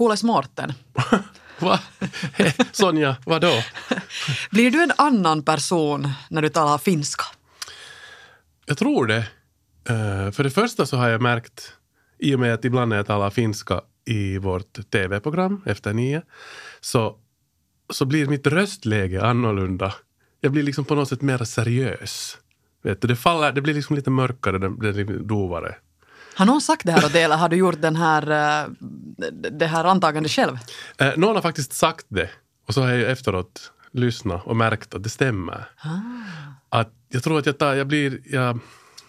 Koles 0.00 0.22
Mårten. 0.22 0.72
Va? 1.58 1.80
Sonja, 2.72 3.16
vadå? 3.26 3.52
Blir 4.50 4.70
du 4.70 4.82
en 4.82 4.92
annan 4.98 5.42
person 5.42 6.08
när 6.30 6.42
du 6.42 6.48
talar 6.48 6.78
finska? 6.78 7.24
Jag 8.66 8.78
tror 8.78 9.06
det. 9.06 9.26
Eh, 9.88 10.30
för 10.30 10.44
det 10.44 10.50
första 10.50 10.86
så 10.86 10.96
har 10.96 11.08
jag 11.08 11.22
märkt, 11.22 11.72
i 12.18 12.34
och 12.34 12.40
med 12.40 12.54
att 12.54 12.64
ibland 12.64 12.88
när 12.88 12.96
jag 12.96 13.06
talar 13.06 13.30
finska 13.30 13.80
i 14.04 14.38
vårt 14.38 14.90
tv-program 14.90 15.62
efter 15.66 15.92
nio, 15.92 16.22
så, 16.80 17.16
så 17.90 18.04
blir 18.04 18.26
mitt 18.26 18.46
röstläge 18.46 19.22
annorlunda. 19.22 19.94
Jag 20.40 20.52
blir 20.52 20.62
liksom 20.62 20.84
på 20.84 20.94
något 20.94 21.08
sätt 21.08 21.22
mer 21.22 21.44
seriös. 21.44 22.38
Vet 22.82 23.00
du, 23.00 23.08
det, 23.08 23.16
faller, 23.16 23.52
det 23.52 23.60
blir 23.60 23.74
liksom 23.74 23.96
lite 23.96 24.10
mörkare, 24.10 24.58
det 24.58 24.70
blir 24.70 25.18
dovare. 25.18 25.74
Har 26.40 26.46
någon 26.46 26.60
sagt 26.60 26.86
det 26.86 26.92
här 26.92 27.08
dig 27.08 27.22
eller 27.22 27.36
har 27.36 27.48
du 27.48 27.56
gjort 27.56 27.80
den 27.80 27.96
här, 27.96 28.22
eh, 28.30 28.70
det 29.50 29.66
här 29.66 29.84
antagandet 29.84 30.32
själv? 30.32 30.58
Eh, 30.98 31.12
någon 31.16 31.34
har 31.34 31.42
faktiskt 31.42 31.72
sagt 31.72 32.06
det 32.08 32.30
och 32.66 32.74
så 32.74 32.82
har 32.82 32.88
jag 32.88 33.10
efteråt 33.10 33.72
lyssnat 33.92 34.46
och 34.46 34.56
märkt 34.56 34.94
att 34.94 35.02
det 35.02 35.08
stämmer. 35.08 35.68
Ah. 35.76 36.78
Att 36.80 36.92
jag 37.08 37.22
tror 37.22 37.38
att 37.38 37.46
jag, 37.46 37.58
tar, 37.58 37.74
jag 37.74 37.86
blir, 37.86 38.20
jag, 38.24 38.58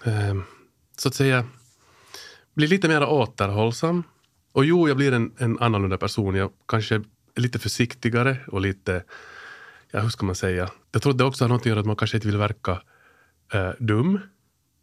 eh, 0.03 0.35
så 0.97 1.07
att 1.07 1.15
säga, 1.15 1.45
blir 2.53 2.67
lite 2.67 2.87
mer 2.87 3.03
återhållsam. 3.03 4.03
Och 4.51 4.65
jo, 4.65 4.87
jag 4.87 4.97
blir 4.97 5.11
en, 5.11 5.31
en 5.37 5.59
annorlunda 5.59 5.97
person. 5.97 6.35
Jag 6.35 6.51
kanske 6.67 6.95
är 6.95 7.01
lite 7.35 7.59
försiktigare 7.59 8.37
och 8.47 8.61
lite, 8.61 9.03
ja 9.91 9.99
hur 9.99 10.09
ska 10.09 10.25
man 10.25 10.35
säga? 10.35 10.69
Jag 10.91 11.01
tror 11.01 11.11
att 11.11 11.17
det 11.17 11.23
också 11.23 11.43
har 11.43 11.49
något 11.49 11.61
att 11.61 11.65
göra 11.65 11.79
att 11.79 11.85
man 11.85 11.95
kanske 11.95 12.17
inte 12.17 12.27
vill 12.27 12.37
verka 12.37 12.81
eh, 13.53 13.71
dum. 13.79 14.19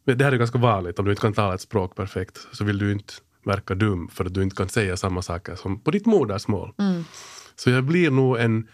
Men 0.08 0.18
Det 0.18 0.24
här 0.24 0.32
är 0.32 0.36
ganska 0.36 0.58
vanligt. 0.58 0.98
Om 0.98 1.04
du 1.04 1.10
inte 1.10 1.20
kan 1.20 1.32
tala 1.32 1.54
ett 1.54 1.60
språk 1.60 1.96
perfekt 1.96 2.38
så 2.52 2.64
vill 2.64 2.78
du 2.78 2.92
inte 2.92 3.14
verka 3.44 3.74
dum 3.74 4.08
för 4.08 4.24
att 4.24 4.34
du 4.34 4.42
inte 4.42 4.56
kan 4.56 4.68
säga 4.68 4.96
samma 4.96 5.22
saker 5.22 5.56
som 5.56 5.80
på 5.80 5.90
ditt 5.90 6.06
modersmål. 6.06 6.72
Så 7.56 7.70
jag 7.70 7.84
blir 7.84 8.10
nog 8.10 8.38
en, 8.38 8.68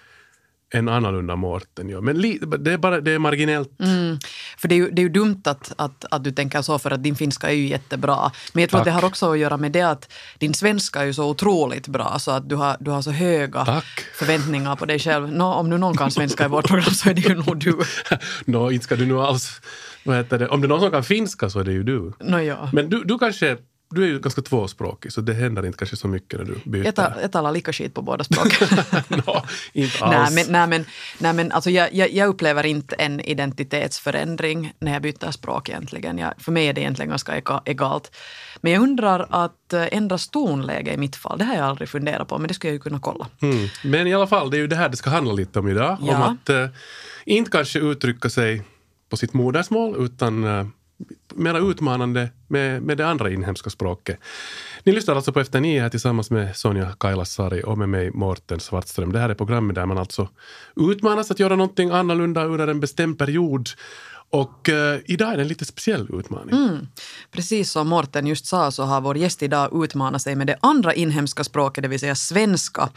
en 0.70 0.88
annorlunda 0.88 1.36
Mårten. 1.36 1.88
Ja. 1.88 2.00
Men 2.00 2.18
li, 2.18 2.38
det, 2.58 2.72
är 2.72 2.78
bara, 2.78 3.00
det 3.00 3.12
är 3.12 3.18
marginellt. 3.18 3.80
Mm. 3.80 4.18
För 4.58 4.68
det 4.68 4.74
är, 4.74 4.76
ju, 4.76 4.90
det 4.90 5.00
är 5.00 5.02
ju 5.02 5.08
dumt 5.08 5.42
att, 5.44 5.72
att, 5.76 6.04
att 6.10 6.24
du 6.24 6.30
tänker 6.30 6.62
så 6.62 6.78
för 6.78 6.90
att 6.90 7.02
din 7.02 7.16
finska 7.16 7.50
är 7.50 7.54
ju 7.54 7.66
jättebra. 7.66 8.30
Men 8.52 8.60
jag 8.60 8.70
tror 8.70 8.80
att 8.80 8.84
det 8.84 8.90
har 8.90 9.04
också 9.04 9.32
att 9.32 9.38
göra 9.38 9.56
med 9.56 9.72
det 9.72 9.82
att 9.82 10.12
din 10.38 10.54
svenska 10.54 11.00
är 11.00 11.04
ju 11.04 11.14
så 11.14 11.30
otroligt 11.30 11.88
bra 11.88 12.18
så 12.18 12.30
att 12.30 12.48
du 12.48 12.56
har, 12.56 12.76
du 12.80 12.90
har 12.90 13.02
så 13.02 13.10
höga 13.10 13.64
Tack. 13.64 14.06
förväntningar 14.14 14.76
på 14.76 14.86
dig 14.86 14.98
själv. 14.98 15.32
Nå, 15.32 15.54
om 15.54 15.70
nu 15.70 15.78
någon 15.78 15.96
kan 15.96 16.10
svenska 16.10 16.44
i 16.44 16.48
vårt 16.48 16.68
program 16.68 16.94
så 16.94 17.10
är 17.10 17.14
det 17.14 17.28
ju 17.28 17.34
nog 17.34 17.58
du. 17.58 17.78
Nå, 18.44 18.70
inte 18.70 18.84
ska 18.84 18.96
du 18.96 19.06
nu 19.06 19.20
alls... 19.20 19.60
Vad 20.04 20.16
heter 20.16 20.38
det? 20.38 20.48
Om 20.48 20.60
det 20.60 20.66
är 20.66 20.68
någon 20.68 20.80
som 20.80 20.90
kan 20.90 21.04
finska 21.04 21.50
så 21.50 21.60
är 21.60 21.64
det 21.64 21.72
ju 21.72 21.82
du. 21.82 22.12
Nå, 22.20 22.40
ja. 22.40 22.68
Men 22.72 22.90
du, 22.90 23.04
du 23.04 23.18
kanske... 23.18 23.56
Du 23.90 24.02
är 24.04 24.08
ju 24.08 24.18
ganska 24.20 24.42
tvåspråkig 24.42 25.12
så 25.12 25.20
det 25.20 25.34
händer 25.34 25.66
inte 25.66 25.78
kanske 25.78 25.96
så 25.96 26.08
mycket 26.08 26.38
när 26.38 26.46
du 26.46 26.70
byter. 26.70 26.84
Jag, 26.84 26.94
tar, 26.94 27.14
jag 27.22 27.32
talar 27.32 27.52
lika 27.52 27.72
skit 27.72 27.94
på 27.94 28.02
båda 28.02 28.24
språken. 28.24 28.68
Nå, 29.26 29.42
inte 29.72 30.06
nej, 30.06 30.16
alls. 30.16 30.34
men, 30.34 30.44
nej, 30.48 30.66
men, 30.68 30.84
nej, 31.18 31.32
men 31.32 31.52
alltså 31.52 31.70
jag, 31.70 31.94
jag, 31.94 32.12
jag 32.12 32.28
upplever 32.28 32.66
inte 32.66 32.94
en 32.94 33.20
identitetsförändring 33.20 34.72
när 34.78 34.92
jag 34.92 35.02
byter 35.02 35.30
språk 35.30 35.68
egentligen. 35.68 36.18
Jag, 36.18 36.32
för 36.38 36.52
mig 36.52 36.66
är 36.66 36.72
det 36.72 36.80
egentligen 36.80 37.08
ganska 37.10 37.32
ega- 37.40 37.62
egalt. 37.64 38.16
Men 38.60 38.72
jag 38.72 38.82
undrar 38.82 39.26
att 39.30 39.72
eh, 39.72 39.84
ändra 39.96 40.18
tonläge 40.18 40.92
i 40.92 40.96
mitt 40.96 41.16
fall, 41.16 41.38
det 41.38 41.44
har 41.44 41.54
jag 41.54 41.64
aldrig 41.64 41.88
funderat 41.88 42.28
på, 42.28 42.38
men 42.38 42.48
det 42.48 42.54
skulle 42.54 42.68
jag 42.70 42.74
ju 42.74 42.80
kunna 42.80 42.98
kolla. 43.00 43.26
Mm. 43.42 43.68
Men 43.84 44.06
i 44.06 44.14
alla 44.14 44.26
fall, 44.26 44.50
det 44.50 44.56
är 44.56 44.60
ju 44.60 44.66
det 44.66 44.76
här 44.76 44.88
det 44.88 44.96
ska 44.96 45.10
handla 45.10 45.32
lite 45.32 45.58
om 45.58 45.68
idag. 45.68 45.96
Om 46.00 46.06
Ja. 46.08 46.14
att 46.42 46.48
eh, 46.50 46.66
inte 47.24 47.50
kanske 47.50 47.78
uttrycka 47.78 48.30
sig 48.30 48.62
på 49.08 49.16
sitt 49.16 49.34
modersmål 49.34 50.04
utan 50.04 50.44
eh, 50.44 50.66
mera 51.34 51.58
utmanande 51.58 52.28
med, 52.48 52.82
med 52.82 52.96
det 52.96 53.06
andra 53.06 53.30
inhemska 53.30 53.70
språket. 53.70 54.18
Ni 54.84 54.92
lyssnar 54.92 55.16
alltså 55.16 55.32
på 55.32 55.40
Efter 55.40 55.60
nio 55.60 55.80
här 55.80 55.88
tillsammans 55.88 56.30
med 56.30 56.56
Sonja 56.56 56.94
Kailasari 57.00 57.62
och 57.66 57.78
med 57.78 57.88
mig 57.88 58.10
Mårten 58.10 58.60
Svartström. 58.60 59.12
Det 59.12 59.18
här 59.18 59.28
är 59.28 59.34
programmet 59.34 59.74
där 59.74 59.86
man 59.86 59.98
alltså 59.98 60.28
utmanas 60.76 61.30
att 61.30 61.40
göra 61.40 61.56
någonting 61.56 61.90
annorlunda 61.90 62.44
under 62.44 62.68
en 62.68 62.80
bestämd 62.80 63.18
period. 63.18 63.68
Och 64.30 64.68
eh, 64.68 65.00
idag 65.04 65.32
är 65.32 65.36
det 65.36 65.42
en 65.42 65.48
lite 65.48 65.64
speciell 65.64 66.08
utmaning. 66.12 66.54
Mm. 66.54 66.88
Precis 67.30 67.70
som 67.70 67.88
Morten 67.88 68.26
just 68.26 68.46
sa 68.46 68.70
så 68.70 68.82
har 68.82 69.00
vår 69.00 69.16
gäst 69.16 69.42
idag 69.42 69.84
utmanat 69.84 70.22
sig 70.22 70.36
med 70.36 70.46
det 70.46 70.56
andra 70.60 70.94
inhemska 70.94 71.44
språket, 71.44 71.82
det 71.82 71.88
vill 71.88 72.00
säga 72.00 72.14
svenska. 72.14 72.88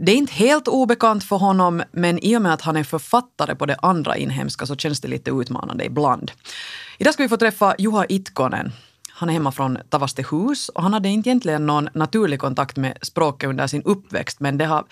Det 0.00 0.12
är 0.12 0.16
inte 0.16 0.32
helt 0.32 0.68
obekant 0.68 1.24
för 1.24 1.36
honom, 1.36 1.82
men 1.92 2.18
i 2.18 2.36
och 2.36 2.42
med 2.42 2.52
att 2.52 2.62
han 2.62 2.76
är 2.76 2.84
författare 2.84 3.54
på 3.54 3.66
det 3.66 3.76
andra 3.82 4.16
inhemska 4.16 4.66
så 4.66 4.76
känns 4.76 5.00
det 5.00 5.08
lite 5.08 5.30
utmanande 5.30 5.84
ibland. 5.84 6.32
Idag 6.98 7.14
ska 7.14 7.22
vi 7.22 7.28
få 7.28 7.36
träffa 7.36 7.74
Juha 7.78 8.06
Itkonen. 8.08 8.72
Han 9.10 9.28
är 9.28 9.32
hemma 9.32 9.52
från 9.52 9.78
Tavastehus 9.88 10.68
och 10.68 10.82
han 10.82 10.92
hade 10.92 11.08
inte 11.08 11.28
egentligen 11.28 11.66
någon 11.66 11.88
naturlig 11.94 12.40
kontakt 12.40 12.76
med 12.76 12.98
språket 13.02 13.48
under 13.48 13.66
sin 13.66 13.82
uppväxt, 13.82 14.40
men 14.40 14.58
det 14.58 14.64
har 14.64 14.84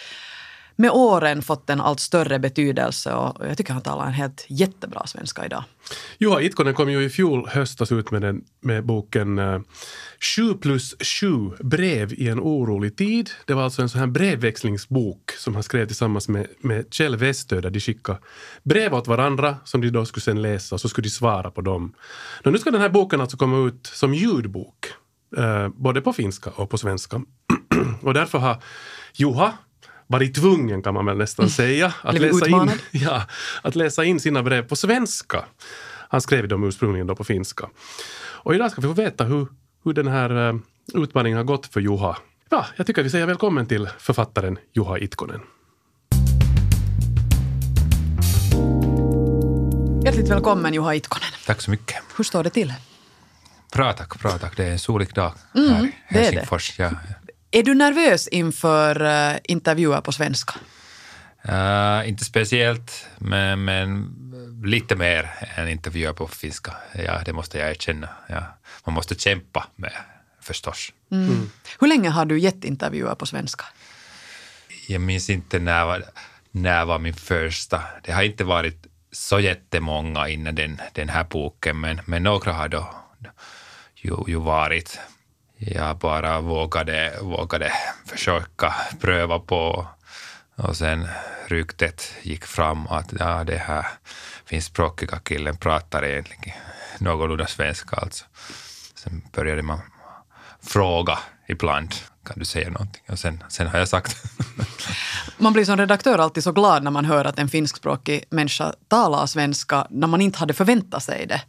med 0.76 0.90
åren 0.90 1.42
fått 1.42 1.70
en 1.70 1.80
allt 1.80 2.00
större 2.00 2.38
betydelse 2.38 3.12
och 3.12 3.46
jag 3.46 3.56
tycker 3.56 3.72
han 3.72 3.82
talar 3.82 4.06
en 4.06 4.12
helt 4.12 4.44
jättebra 4.48 5.06
svenska 5.06 5.46
idag. 5.46 5.64
Juha 6.18 6.40
Itkonen 6.40 6.74
kom 6.74 6.90
ju 6.90 7.04
i 7.04 7.08
fjol 7.08 7.48
höstas 7.48 7.92
ut 7.92 8.10
med, 8.10 8.22
den, 8.22 8.44
med 8.60 8.84
boken 8.84 9.38
eh, 9.38 9.60
7 10.36 10.54
plus 10.54 10.94
7 11.20 11.26
brev 11.60 12.12
i 12.12 12.28
en 12.28 12.40
orolig 12.40 12.96
tid. 12.96 13.30
Det 13.44 13.54
var 13.54 13.62
alltså 13.62 13.82
en 13.82 13.88
sån 13.88 13.98
här 13.98 14.06
brevväxlingsbok 14.06 15.30
som 15.30 15.54
han 15.54 15.62
skrev 15.62 15.86
tillsammans 15.86 16.28
med, 16.28 16.46
med 16.60 16.94
Kjell 16.94 17.16
Westö 17.16 17.60
där 17.60 17.70
de 17.70 17.80
skickade 17.80 18.18
brev 18.62 18.94
åt 18.94 19.06
varandra 19.06 19.56
som 19.64 19.80
de 19.80 19.90
då 19.90 20.04
skulle 20.04 20.22
sen 20.22 20.42
läsa 20.42 20.74
och 20.74 20.80
så 20.80 20.88
skulle 20.88 21.06
de 21.06 21.10
svara 21.10 21.50
på 21.50 21.60
dem. 21.60 21.94
Nå, 22.44 22.50
nu 22.50 22.58
ska 22.58 22.70
den 22.70 22.80
här 22.80 22.88
boken 22.88 23.20
alltså 23.20 23.36
komma 23.36 23.68
ut 23.68 23.86
som 23.86 24.14
ljudbok, 24.14 24.86
eh, 25.36 25.68
både 25.68 26.00
på 26.00 26.12
finska 26.12 26.50
och 26.50 26.70
på 26.70 26.78
svenska. 26.78 27.22
och 28.02 28.14
därför 28.14 28.38
har 28.38 28.62
Juha 29.14 29.52
varit 30.06 30.34
tvungen, 30.34 30.82
kan 30.82 30.94
man 30.94 31.06
väl 31.06 31.16
nästan 31.16 31.50
säga, 31.50 31.92
att 32.02 32.18
läsa, 32.18 32.46
in, 32.48 32.70
ja, 32.90 33.22
att 33.62 33.74
läsa 33.74 34.04
in 34.04 34.20
sina 34.20 34.42
brev 34.42 34.62
på 34.62 34.76
svenska. 34.76 35.44
Han 36.08 36.20
skrev 36.20 36.48
dem 36.48 36.64
ursprungligen 36.64 37.06
då 37.06 37.16
på 37.16 37.24
finska. 37.24 37.68
Och 38.18 38.54
idag 38.54 38.70
ska 38.70 38.80
vi 38.80 38.86
få 38.86 38.94
veta 38.94 39.24
hur, 39.24 39.46
hur 39.84 39.92
den 39.92 40.06
här 40.08 40.48
eh, 40.48 40.56
utmaningen 40.94 41.36
har 41.36 41.44
gått 41.44 41.66
för 41.66 41.80
Juha. 41.80 42.16
Ja, 42.50 42.66
jag 42.76 42.86
tycker 42.86 43.00
att 43.02 43.06
vi 43.06 43.10
säger 43.10 43.26
välkommen 43.26 43.66
till 43.66 43.88
författaren 43.98 44.58
Juha 44.72 44.98
Itkonen. 44.98 45.40
Hjärtligt 50.04 50.30
välkommen 50.30 50.74
Juha 50.74 50.94
Itkonen. 50.94 51.30
Tack 51.46 51.60
så 51.60 51.70
mycket. 51.70 51.96
Hur 52.16 52.24
står 52.24 52.44
det 52.44 52.50
till? 52.50 52.74
Bra 53.72 53.92
tack, 53.92 54.22
bra 54.22 54.30
tack. 54.30 54.56
Det 54.56 54.64
är 54.64 54.70
en 54.70 54.78
solig 54.78 55.14
dag 55.14 55.32
Mm, 55.54 55.72
här 55.72 55.84
i 55.84 55.92
det 56.08 56.26
är 56.26 56.32
det. 56.32 56.46
Är 57.56 57.62
du 57.62 57.74
nervös 57.74 58.28
inför 58.28 59.02
uh, 59.02 59.38
intervjuer 59.44 60.00
på 60.00 60.12
svenska? 60.12 60.54
Eh, 61.42 62.08
inte 62.08 62.24
speciellt, 62.24 63.06
men, 63.18 63.64
men 63.64 64.14
lite 64.64 64.96
mer 64.96 65.30
än 65.56 65.68
intervjuer 65.68 66.12
på 66.12 66.28
finska. 66.28 66.72
Ja, 66.94 67.20
det 67.24 67.32
måste 67.32 67.58
jag 67.58 67.70
erkänna. 67.70 68.08
Ja. 68.28 68.42
Man 68.84 68.94
måste 68.94 69.14
kämpa 69.14 69.66
med, 69.76 69.92
förstås. 70.40 70.92
Hur 71.80 71.86
länge 71.86 72.10
har 72.10 72.24
du 72.24 72.38
gett 72.38 72.64
intervjuer 72.64 73.14
på 73.14 73.26
svenska? 73.26 73.64
Jag 74.88 75.00
minns 75.00 75.30
inte 75.30 75.58
när 75.58 75.84
var, 75.84 76.04
när 76.50 76.84
var 76.84 76.98
min 76.98 77.14
första. 77.14 77.82
Det 78.02 78.12
har 78.12 78.22
inte 78.22 78.44
varit 78.44 78.86
så 79.12 79.40
jättemånga 79.40 80.28
innan 80.28 80.54
den, 80.54 80.80
den 80.92 81.08
här 81.08 81.24
boken, 81.24 81.80
men, 81.80 82.00
men 82.04 82.22
några 82.22 82.52
har 82.52 82.68
då 82.68 82.94
ju, 83.94 84.16
ju 84.26 84.36
varit. 84.36 84.98
Jag 85.58 85.98
bara 85.98 86.40
vågade, 86.40 87.18
vågade 87.22 87.72
försöka 88.06 88.74
pröva 89.00 89.38
på 89.38 89.86
och 90.56 90.76
sen 90.76 91.08
ryktet 91.46 92.12
gick 92.22 92.44
fram 92.44 92.86
att 92.86 93.12
ja, 93.18 93.44
det 93.44 93.56
här 93.56 93.86
finskspråkiga 94.44 95.18
killen 95.18 95.56
pratar 95.56 96.04
egentligen 96.04 96.58
någorlunda 96.98 97.46
svenska 97.46 97.96
alltså. 97.96 98.24
Sen 98.94 99.22
började 99.32 99.62
man 99.62 99.80
fråga 100.62 101.18
ibland, 101.48 101.94
kan 102.24 102.38
du 102.38 102.44
säga 102.44 102.70
någonting? 102.70 103.02
Och 103.08 103.18
sen, 103.18 103.44
sen 103.48 103.66
har 103.66 103.78
jag 103.78 103.88
sagt. 103.88 104.16
Man 105.38 105.52
blir 105.52 105.64
som 105.64 105.76
redaktör 105.76 106.18
alltid 106.18 106.44
så 106.44 106.52
glad 106.52 106.82
när 106.82 106.90
man 106.90 107.04
hör 107.04 107.24
att 107.24 107.38
en 107.38 107.48
finskspråkig 107.48 108.24
människa 108.30 108.72
talar 108.88 109.26
svenska 109.26 109.86
när 109.90 110.06
man 110.06 110.20
inte 110.20 110.38
hade 110.38 110.54
förväntat 110.54 111.02
sig 111.02 111.26
det. 111.26 111.40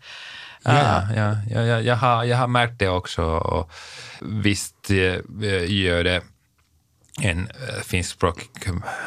Ja, 0.64 1.08
ja, 1.16 1.36
ja, 1.50 1.62
ja, 1.62 1.82
jag, 1.82 1.96
har, 1.96 2.24
jag 2.24 2.38
har 2.38 2.48
märkt 2.48 2.80
det 2.80 2.90
också. 2.90 3.24
Och 3.24 3.72
visst 4.22 4.90
eh, 4.90 5.72
gör 5.72 6.04
det 6.04 6.22
en 7.22 7.48
eh, 7.48 7.82
finskspråkig 7.84 8.50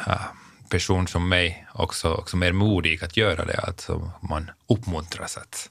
eh, 0.07 0.21
person 0.69 1.07
som 1.07 1.29
mig 1.29 1.67
också, 1.73 2.13
också 2.13 2.37
mer 2.37 2.51
modig 2.51 3.03
att 3.03 3.17
göra 3.17 3.45
det. 3.45 3.57
Alltså 3.57 4.11
man 4.21 4.51
uppmuntras 4.67 5.37
att, 5.37 5.69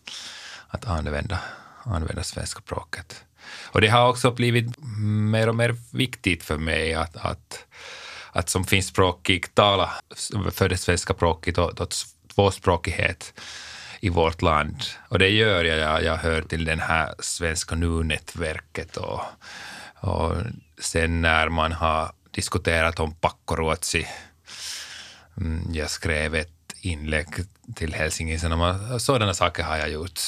att 0.69 0.87
använda, 0.87 1.39
använda 1.83 2.23
svenska 2.23 2.61
språket. 2.61 3.25
Och 3.65 3.81
det 3.81 3.89
har 3.89 4.09
också 4.09 4.31
blivit 4.31 4.67
mer 5.31 5.49
och 5.49 5.57
mer 5.57 5.77
viktigt 5.93 6.45
för 6.45 6.59
mig 6.59 6.95
att, 6.95 7.17
att, 7.17 7.65
att 8.33 8.49
som 8.49 8.65
finskspråkig 8.65 9.55
tala 9.55 9.91
för 10.53 10.69
det 10.69 10.77
svenska 10.77 11.15
språket 11.15 11.59
och, 11.59 11.81
och 11.81 11.93
tvåspråkighet 12.35 13.35
i 14.01 14.09
vårt 14.09 14.43
land. 14.43 14.83
Och 15.09 15.19
det 15.19 15.29
gör 15.29 15.65
jag. 15.65 15.79
Jag, 15.79 16.05
jag 16.05 16.17
hör 16.17 16.43
till 16.43 16.65
den 16.65 16.81
här 16.81 17.15
Svenska 17.19 17.75
Nu-nätverket 17.75 18.97
och, 18.97 19.21
och 20.01 20.33
sen 20.79 21.23
när 21.23 21.49
man 21.49 21.73
har 21.73 22.13
diskuterat 22.31 23.01
om 23.01 23.15
pakkoruotsi. 23.15 24.07
Mm, 25.37 25.65
jag 25.73 25.91
skrev 25.91 26.35
ett 26.35 26.75
inlägg 26.81 27.27
till 27.77 27.95
Helsingin 27.95 28.41
Sanomat. 28.41 29.03
Sådana 29.03 29.35
saker 29.35 29.63
har 29.63 29.77
jag 29.77 29.91
gjort. 29.91 30.21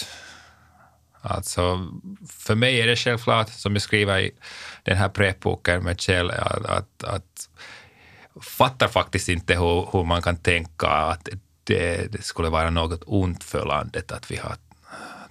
Alltså, 1.21 1.91
för 2.29 2.55
mig 2.55 2.81
är 2.81 2.87
det 2.87 2.97
självklart, 2.97 3.49
som 3.49 3.73
jag 3.73 3.83
skriver 3.83 4.19
i 4.19 4.31
den 4.83 4.97
här 4.97 5.09
prepboken 5.09 5.85
med 5.85 6.01
Kjell, 6.01 6.31
att, 6.31 6.67
att, 6.67 7.05
att 7.05 7.49
fattar 8.41 8.89
faktiskt 8.89 9.29
inte 9.29 9.55
hur, 9.55 9.89
hur 9.93 10.05
man 10.05 10.23
kan 10.23 10.37
tänka 10.37 10.89
att 10.89 11.29
det, 11.65 12.13
det 12.13 12.25
skulle 12.25 12.49
vara 12.49 12.71
något 12.71 13.03
ont 13.07 13.45
för 13.45 13.67
landet 13.67 14.13
att 14.13 14.31
vi 14.31 14.37
har 14.37 14.57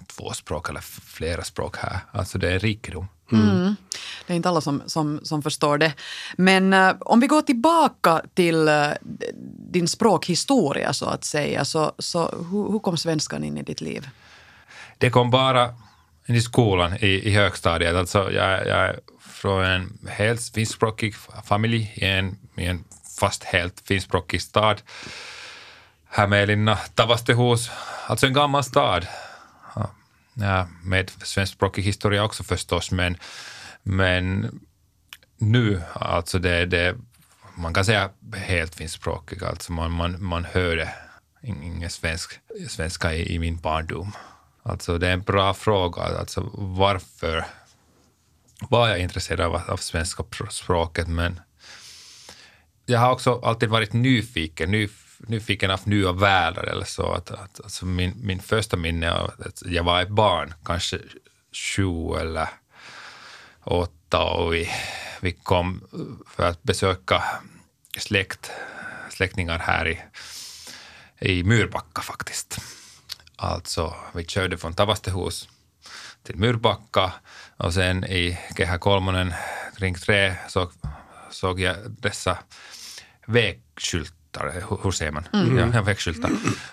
två 0.07 0.33
språk 0.33 0.69
eller 0.69 0.81
flera 1.05 1.43
språk 1.43 1.77
här. 1.77 1.99
Alltså 2.11 2.37
det 2.37 2.49
är 2.49 2.53
en 2.53 2.59
rikedom. 2.59 3.07
Det 4.27 4.33
är 4.33 4.35
inte 4.35 4.49
alla 4.49 4.61
som, 4.61 4.81
som, 4.85 5.19
som 5.23 5.41
förstår 5.41 5.77
det. 5.77 5.93
Men 6.37 6.73
eh, 6.73 6.95
om 6.99 7.19
vi 7.19 7.27
går 7.27 7.41
tillbaka 7.41 8.21
till 8.33 8.67
eh, 8.67 8.89
din 9.71 9.87
språkhistoria 9.87 10.93
så 10.93 11.05
att 11.05 11.23
säga, 11.23 11.65
så, 11.65 11.91
så 11.97 12.45
hur, 12.51 12.71
hur 12.71 12.79
kom 12.79 12.97
svenskan 12.97 13.43
in 13.43 13.57
i 13.57 13.63
ditt 13.63 13.81
liv? 13.81 14.09
Det 14.97 15.09
kom 15.09 15.31
bara 15.31 15.75
i 16.25 16.41
skolan 16.41 16.93
i, 16.99 17.07
i 17.07 17.31
högstadiet. 17.31 17.95
Alltså 17.95 18.31
jag, 18.31 18.67
jag 18.67 18.79
är 18.79 18.99
från 19.29 19.65
en 19.65 19.97
helt 20.09 20.53
finskspråkig 20.53 21.15
familj 21.45 21.93
i 21.95 22.05
en, 22.05 22.37
i 22.57 22.65
en 22.65 22.83
fast 23.19 23.43
helt 23.43 23.81
finskspråkig 23.85 24.41
stad. 24.41 24.81
Hämeenlinna, 26.13 26.75
Tavastehus, 26.75 27.71
alltså 28.07 28.27
en 28.27 28.33
gammal 28.33 28.63
stad. 28.63 29.07
Ja, 30.33 30.67
med 30.83 31.11
svenskspråkig 31.23 31.81
historia 31.81 32.23
också 32.23 32.43
förstås, 32.43 32.91
men, 32.91 33.17
men 33.83 34.59
nu, 35.37 35.81
alltså 35.93 36.39
det, 36.39 36.65
det, 36.65 36.95
man 37.55 37.73
kan 37.73 37.85
säga 37.85 38.09
helt 38.35 38.75
finskspråkig, 38.75 39.43
alltså 39.43 39.71
man, 39.71 39.91
man, 39.91 40.23
man 40.23 40.45
hörde 40.45 40.89
ingen 41.43 41.89
svensk, 41.89 42.39
svenska 42.69 43.13
i, 43.13 43.35
i 43.35 43.39
min 43.39 43.57
barndom. 43.57 44.11
Alltså 44.63 44.97
det 44.97 45.07
är 45.07 45.13
en 45.13 45.21
bra 45.21 45.53
fråga, 45.53 46.01
alltså 46.01 46.49
varför 46.53 47.45
var 48.69 48.89
jag 48.89 48.99
intresserad 48.99 49.41
av, 49.41 49.61
av 49.67 49.77
svenska 49.77 50.23
språket, 50.49 51.07
men 51.07 51.39
jag 52.85 52.99
har 52.99 53.11
också 53.11 53.39
alltid 53.43 53.69
varit 53.69 53.93
nyfiken, 53.93 54.71
nyfiken 54.71 55.10
nyfiken 55.27 55.71
av 55.71 55.79
nya 55.83 56.11
världar 56.11 56.63
eller 56.63 56.85
så. 56.85 57.13
Att, 57.13 57.31
att, 57.31 57.61
alltså 57.63 57.85
min, 57.85 58.13
min 58.15 58.39
första 58.39 58.77
minne 58.77 59.11
av 59.11 59.31
att 59.45 59.63
jag 59.65 59.83
var 59.83 60.01
ett 60.01 60.09
barn, 60.09 60.53
kanske 60.65 60.99
sju 61.53 62.15
eller 62.19 62.49
åtta 63.63 64.23
och 64.23 64.53
vi, 64.53 64.69
vi 65.21 65.31
kom 65.31 65.87
för 66.27 66.43
att 66.43 66.63
besöka 66.63 67.23
släkt, 67.97 68.51
släktingar 69.09 69.59
här 69.59 69.87
i, 69.87 69.99
i 71.19 71.43
Myrbacka 71.43 72.01
faktiskt. 72.01 72.57
Alltså, 73.35 73.95
vi 74.13 74.25
körde 74.25 74.57
från 74.57 74.73
Tavastehus 74.73 75.49
till 76.23 76.35
Myrbacka 76.35 77.13
och 77.57 77.73
sen 77.73 78.05
i 78.05 78.39
Kehä 78.57 78.77
Kolmonen 78.77 79.33
kring 79.77 79.95
tre 79.95 80.35
såg, 80.49 80.71
såg 81.31 81.59
jag 81.59 81.75
dessa 81.91 82.37
vägskyltar, 83.27 84.20
hur- 84.39 84.83
hur 84.83 84.91
säger 84.91 85.11
man? 85.11 85.23
Ja, 85.31 85.69
ja, 85.73 85.81
vägskyltar. 85.81 86.31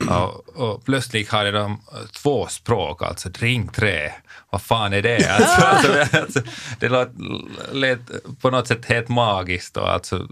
Och, 0.09 0.49
och 0.49 0.85
plötsligt 0.85 1.29
hade 1.29 1.51
de 1.51 1.81
två 2.23 2.47
språk, 2.47 3.03
alltså 3.03 3.29
ring 3.39 3.69
tre. 3.69 4.13
Vad 4.51 4.63
fan 4.63 4.93
är 4.93 5.03
det? 5.03 5.19
Alltså, 5.39 5.63
alltså, 5.67 6.17
alltså, 6.19 6.41
det 6.81 6.89
lät, 6.89 7.09
lät 7.73 8.01
på 8.41 8.51
något 8.51 8.67
sätt 8.69 8.85
helt 8.85 9.09
magiskt 9.09 9.77
och 9.77 9.91
alltså 9.93 10.29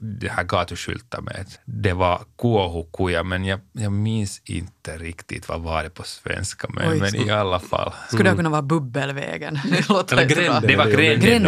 det 0.00 0.28
här 0.28 0.44
gatuskyltar 0.44 1.20
med 1.20 1.46
det 1.64 1.92
var 1.92 2.20
kuohukuja, 2.38 3.22
men 3.22 3.44
jag, 3.44 3.60
jag 3.72 3.92
minns 3.92 4.40
inte 4.44 4.72
riktigt 4.88 5.48
vad 5.48 5.60
var 5.60 5.82
det 5.82 5.90
på 5.90 6.02
svenska, 6.02 6.68
men, 6.70 6.88
Oj. 6.92 7.00
men 7.00 7.14
i 7.14 7.30
alla 7.30 7.60
fall. 7.60 7.92
Skulle 8.08 8.30
det 8.30 8.36
kunna 8.36 8.50
vara 8.50 8.62
Bubbelvägen? 8.62 9.60
Det 9.70 9.88
låter 9.88 10.16
Eller. 10.16 10.28
Gränden. 10.28 10.62
Det 10.66 10.76
var 10.76 10.84
Det 10.84 10.92
gränden. 10.92 11.42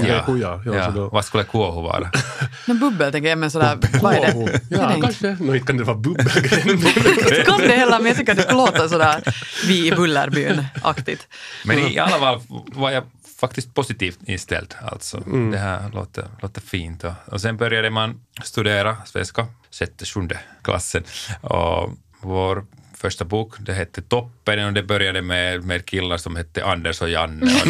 Det. 0.00 0.08
Ja, 0.08 0.22
kuja, 0.26 0.62
ja, 0.66 0.74
ja. 0.74 0.90
då- 0.90 1.08
Vad 1.08 1.24
skulle 1.24 1.44
kuohu 1.44 1.82
vara? 1.82 2.10
Men 2.66 2.78
bubbel 2.78 3.12
tänker 3.12 3.28
jag, 3.28 3.38
men 3.38 3.50
sådär, 3.50 3.78
vad 4.02 4.14
är 4.14 4.20
det? 4.20 4.60
Ja, 4.70 4.94
inte. 4.94 5.00
kanske. 5.06 5.36
No, 5.40 5.54
inte 5.54 5.66
kan 5.66 5.76
det 5.76 5.84
vara 5.84 5.96
bubbelgränd. 5.96 6.70
Inte 7.20 7.42
kan 7.46 7.58
det 7.60 7.72
heller, 7.76 7.98
men 7.98 8.06
jag 8.06 8.16
tycker 8.16 8.32
att 8.32 8.38
det 8.38 8.44
ska 8.44 8.54
låta 8.54 8.88
sådär 8.88 9.22
vi 9.66 9.86
i 9.88 9.90
Bullerbyn-aktigt. 9.92 11.26
Men 11.64 11.78
i 11.78 11.98
alla 11.98 12.18
fall 12.18 12.40
var 12.72 12.90
jag 12.90 13.04
faktiskt 13.40 13.74
positivt 13.74 14.18
inställd. 14.26 14.74
Alltså, 14.82 15.20
Det 15.52 15.58
här 15.58 15.90
låter, 15.92 16.24
låter 16.42 16.60
fint. 16.60 17.04
Och, 17.04 17.12
och 17.26 17.40
sen 17.40 17.56
började 17.56 17.90
man 17.90 18.20
studera 18.42 18.96
svenska, 19.06 19.46
sjätte, 19.70 20.04
sjunde 20.04 20.38
klassen. 20.62 21.04
Och 21.40 21.90
vår 22.24 22.66
första 22.96 23.24
bok, 23.24 23.54
det 23.58 23.72
hette 23.72 24.02
Toppen 24.02 24.66
och 24.66 24.72
det 24.72 24.82
började 24.82 25.22
med, 25.22 25.64
med 25.64 25.86
killar 25.86 26.16
som 26.16 26.36
hette 26.36 26.64
Anders 26.64 27.00
och 27.02 27.08
Janne. 27.10 27.46
Och 27.46 27.68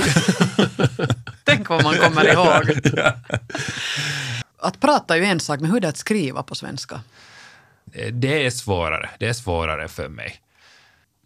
Tänk 1.45 1.69
vad 1.69 1.83
man 1.83 1.95
kommer 1.97 2.33
ihåg. 2.33 2.71
Att 4.59 4.81
prata 4.81 5.15
är 5.17 5.19
ju 5.19 5.25
en 5.25 5.41
sak, 5.41 5.61
men 5.61 5.71
hur 5.71 5.77
är 5.77 5.81
det 5.81 5.89
att 5.89 5.97
skriva 5.97 6.43
på 6.43 6.55
svenska? 6.55 7.01
det- 7.85 8.11
det 8.11 8.47
är 8.47 8.51
svårare. 8.51 9.11
Det 9.19 9.27
är 9.27 9.33
svårare 9.33 9.89
för 9.89 10.09
mig. 10.09 10.37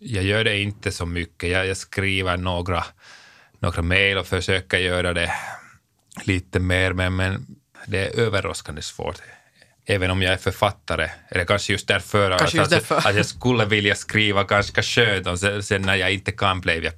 Jag 0.00 0.24
gör 0.24 0.44
det 0.44 0.58
inte 0.60 0.92
så 0.92 1.06
mycket. 1.06 1.50
Jag, 1.50 1.66
jag 1.66 1.76
skriver 1.76 2.36
några, 2.36 2.84
några 3.58 3.82
mejl 3.82 4.18
och 4.18 4.26
försöker 4.26 4.78
göra 4.78 5.12
det 5.12 5.32
lite 6.24 6.60
mer, 6.60 6.92
men, 6.92 7.16
men 7.16 7.46
det 7.86 8.06
är 8.06 8.20
överraskande 8.20 8.82
svårt. 8.82 9.22
Även 9.90 10.10
om 10.10 10.22
jag 10.22 10.32
är 10.32 10.36
författare, 10.36 11.10
eller 11.28 11.44
kanske 11.44 11.72
just 11.72 11.88
därför, 11.88 12.38
Kanske 12.38 12.62
att, 12.62 12.70
just 12.72 12.88
därför. 12.88 13.08
att 13.08 13.16
jag 13.16 13.26
skulle 13.26 13.64
vilja 13.64 13.94
skriva 13.94 14.44
ganska 14.44 14.82
skönt 14.82 15.26
och 15.26 15.38
sen, 15.40 15.62
sen 15.62 15.82
när 15.82 15.94
jag 15.94 16.12
inte 16.12 16.32
kan 16.32 16.60
blir 16.60 16.84
jag, 16.84 16.92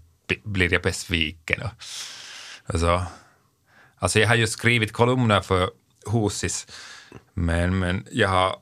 blir 0.44 0.72
jag 0.72 0.82
besviken. 0.82 1.62
Och, 1.62 1.70
och 2.74 2.80
så. 2.80 3.02
Alltså 3.98 4.20
jag 4.20 4.28
har 4.28 4.34
ju 4.34 4.46
skrivit 4.46 4.92
kolumner 4.92 5.40
för 5.40 5.70
Husis, 6.12 6.66
men, 7.34 7.78
men 7.78 8.06
jag 8.10 8.28
har, 8.28 8.56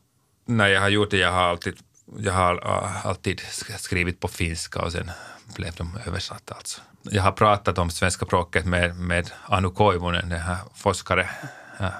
när 0.46 0.68
jag 0.68 0.80
har 0.80 0.88
gjort 0.88 1.10
det, 1.10 1.16
jag 1.18 1.32
har 1.32 1.42
alltid, 1.42 1.76
jag 2.18 2.32
har 2.32 2.54
äh, 2.84 3.06
alltid 3.06 3.40
sk- 3.40 3.78
skrivit 3.78 4.20
på 4.20 4.28
finska 4.28 4.80
och 4.82 4.92
sen 4.92 5.10
blev 5.56 5.74
de 5.74 5.98
översatta. 6.06 6.54
Alltså. 6.54 6.80
Jag 7.02 7.22
har 7.22 7.32
pratat 7.32 7.78
om 7.78 7.90
svenska 7.90 8.26
språket 8.26 8.64
med, 8.66 8.96
med 8.96 9.30
Anu 9.46 9.70
Koivunen, 9.70 10.28
den 10.28 10.40
här 10.40 10.56
forskare, 10.74 11.30
ja, 11.78 11.90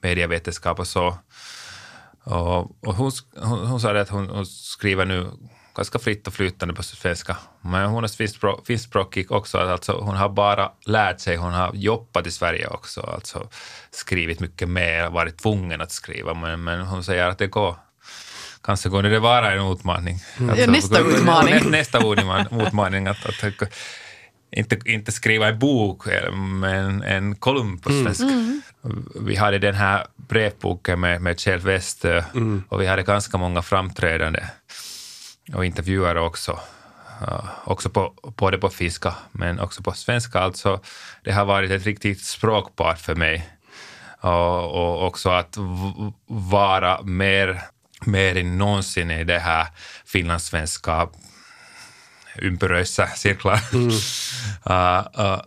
medievetenskap 0.00 0.78
och 0.78 0.86
så. 0.86 1.18
Och, 2.24 2.58
och 2.86 2.94
hon, 2.94 3.12
hon, 3.36 3.66
hon 3.66 3.80
sa 3.80 3.92
det 3.92 4.00
att 4.00 4.08
hon, 4.08 4.28
hon 4.28 4.46
skriver 4.46 5.04
nu 5.04 5.30
ganska 5.76 5.98
fritt 5.98 6.26
och 6.26 6.34
flytande 6.34 6.74
på 6.74 6.82
svenska. 6.82 7.36
Men 7.60 7.86
hon 7.90 8.04
är 8.04 8.08
finskspråk- 8.08 8.66
finskspråkig 8.66 9.32
också. 9.32 9.58
Alltså 9.58 9.92
hon 9.92 10.16
har 10.16 10.28
bara 10.28 10.72
lärt 10.86 11.20
sig, 11.20 11.36
hon 11.36 11.52
har 11.52 11.74
jobbat 11.74 12.26
i 12.26 12.30
Sverige 12.30 12.66
också. 12.66 13.00
Alltså 13.00 13.48
skrivit 13.90 14.40
mycket 14.40 14.68
mer, 14.68 15.10
varit 15.10 15.38
tvungen 15.38 15.80
att 15.80 15.92
skriva. 15.92 16.34
Men, 16.34 16.64
men 16.64 16.80
hon 16.80 17.04
säger 17.04 17.28
att 17.28 17.38
det 17.38 17.46
går. 17.46 17.76
Kanske 18.62 18.88
går 18.88 19.02
det 19.02 19.18
vara 19.18 19.52
en 19.52 19.72
utmaning. 19.72 20.18
Alltså, 20.40 20.56
Ja, 20.64 20.70
nästa 20.70 21.00
utmaning. 21.00 21.54
Nä, 21.54 21.60
nästa 21.70 21.98
utmaning, 21.98 22.60
utmaning 22.60 23.06
att, 23.06 23.26
att, 23.26 23.44
inte, 24.56 24.78
inte 24.84 25.12
skriva 25.12 25.48
en 25.48 25.58
bok, 25.58 26.06
men 26.34 27.02
en 27.02 27.36
kolumn 27.36 27.78
på 27.78 27.88
svenska. 27.90 28.24
Vi 29.14 29.36
hade 29.36 29.58
den 29.58 29.74
här 29.74 30.06
brevboken 30.16 31.00
med, 31.00 31.20
med 31.20 31.40
Kjell 31.40 31.60
Westö 31.60 32.22
och 32.68 32.80
vi 32.80 32.86
hade 32.86 33.02
ganska 33.02 33.38
många 33.38 33.62
framträdande 33.62 34.44
och 35.54 35.64
intervjuare 35.64 36.20
också. 36.20 36.60
Uh, 37.22 37.44
också 37.64 37.90
på, 37.90 38.14
både 38.36 38.58
på 38.58 38.70
finska, 38.70 39.14
men 39.32 39.60
också 39.60 39.82
på 39.82 39.92
svenska. 39.92 40.40
Alltså, 40.40 40.80
det 41.24 41.32
har 41.32 41.44
varit 41.44 41.70
ett 41.70 41.84
riktigt 41.84 42.24
språkbad 42.24 42.98
för 42.98 43.14
mig. 43.14 43.48
Och, 44.20 44.64
och 44.64 45.06
också 45.06 45.30
att 45.30 45.56
vara 46.26 47.02
mer, 47.02 47.62
mer 48.04 48.36
än 48.36 48.58
någonsin 48.58 49.10
i 49.10 49.24
det 49.24 49.38
här 49.38 49.66
finlandssvenska 50.06 51.08
ympyröissä 52.42 53.06
cirklar. 53.06 53.60
Uh, 54.70 55.06
uh, 55.18 55.40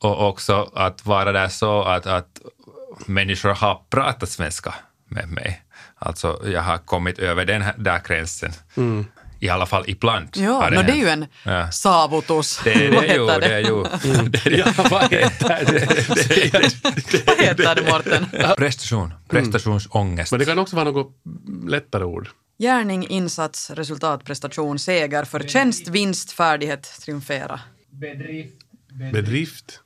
och 0.00 0.28
också 0.28 0.70
att 0.74 1.06
vara 1.06 1.32
där 1.32 1.48
så 1.48 1.82
att, 1.82 2.06
att 2.06 2.40
människor 3.06 3.50
har 3.50 3.80
pratat 3.90 4.28
svenska 4.28 4.74
med 5.08 5.28
mig. 5.28 5.62
Alltså 5.98 6.40
jag 6.46 6.62
har 6.62 6.78
kommit 6.78 7.18
över 7.18 7.44
den 7.44 7.62
här, 7.62 7.74
där 7.78 8.00
gränsen. 8.08 8.52
I 9.40 9.48
alla 9.48 9.66
fall 9.66 9.84
ibland. 9.86 10.28
Ja, 10.34 10.70
no, 10.70 10.82
det 10.82 10.92
är 10.92 10.96
ju 10.96 11.08
en 11.08 11.26
Ja. 11.42 11.70
saavutus. 11.70 12.60
Det, 12.64 12.72
är 12.72 12.80
ju, 12.82 12.90
det 13.26 13.46
är 13.54 13.58
ju... 13.58 13.82
Det, 14.28 14.44
det, 14.44 14.50
Ja, 14.56 14.66
vad 14.90 15.02
heter 15.12 15.48
det? 15.48 17.22
Vad 17.26 17.38
heter 17.38 17.74
det, 17.74 17.90
Mårten? 17.92 18.26
prestation, 18.56 19.14
prestationsångest. 19.28 20.30
Men 20.32 20.38
det 20.38 20.44
kan 20.46 20.58
också 20.58 20.76
vara 20.76 20.90
något 20.90 21.16
lättare 21.68 22.04
ord. 22.04 22.28
Gärning, 22.58 23.06
insats, 23.08 23.70
resultat, 23.70 24.24
prestation, 24.24 24.78
seger, 24.78 25.24
förtjänst, 25.24 25.88
vinst, 25.88 26.32
färdighet, 26.32 26.82
triumfera. 27.00 27.60
Bedrift. 29.12 29.80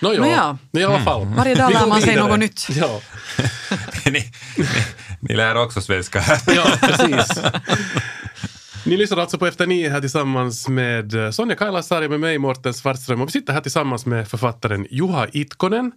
Nåja, 0.00 0.20
Nåja. 0.20 0.58
i 0.72 0.84
alla 0.84 1.00
fall. 1.00 1.26
Varje 1.26 1.54
dag 1.54 1.72
lär 1.72 1.86
man 1.86 2.00
sig 2.02 2.16
något 2.16 2.38
nytt. 2.38 2.66
Ja, 2.70 3.00
ni, 4.04 4.10
ni, 4.10 4.30
ni 5.20 5.34
lär 5.36 5.54
också 5.54 5.80
svenska 5.80 6.20
här. 6.20 6.40
ja 6.46 6.64
precis. 6.80 7.42
Ni 8.84 8.96
lyssnar 8.96 9.18
alltså 9.18 9.38
på 9.38 9.46
Efter 9.46 9.66
nio 9.66 9.90
här 9.90 10.00
tillsammans 10.00 10.68
med 10.68 11.14
eh, 11.24 11.30
Sonja 11.30 11.54
Kailasari, 11.56 12.08
med 12.08 12.20
mig 12.20 12.38
Morten 12.38 12.74
Svartström 12.74 13.20
och 13.20 13.28
vi 13.28 13.32
sitter 13.32 13.52
här 13.52 13.60
tillsammans 13.60 14.06
med 14.06 14.28
författaren 14.28 14.86
Juha 14.90 15.26
Itkonen 15.32 15.92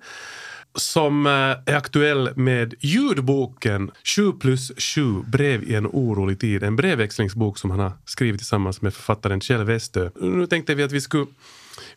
som 0.76 1.26
eh, 1.26 1.32
är 1.32 1.76
aktuell 1.76 2.30
med 2.36 2.74
ljudboken 2.80 3.92
7 4.16 4.32
plus 4.34 4.72
7 4.78 5.22
brev 5.28 5.64
i 5.64 5.76
en 5.76 5.88
orolig 5.88 6.40
tid. 6.40 6.64
En 6.64 6.76
brevväxlingsbok 6.76 7.58
som 7.58 7.70
han 7.72 7.80
har 7.80 7.92
skrivit 8.06 8.40
tillsammans 8.40 8.82
med 8.82 8.94
författaren 8.94 9.42
Kjell 9.42 9.64
Westö. 9.64 10.10
Nu 10.22 10.46
tänkte 10.48 10.76
vi 10.76 10.84
att 10.84 10.92
vi 10.92 11.02
skulle 11.02 11.26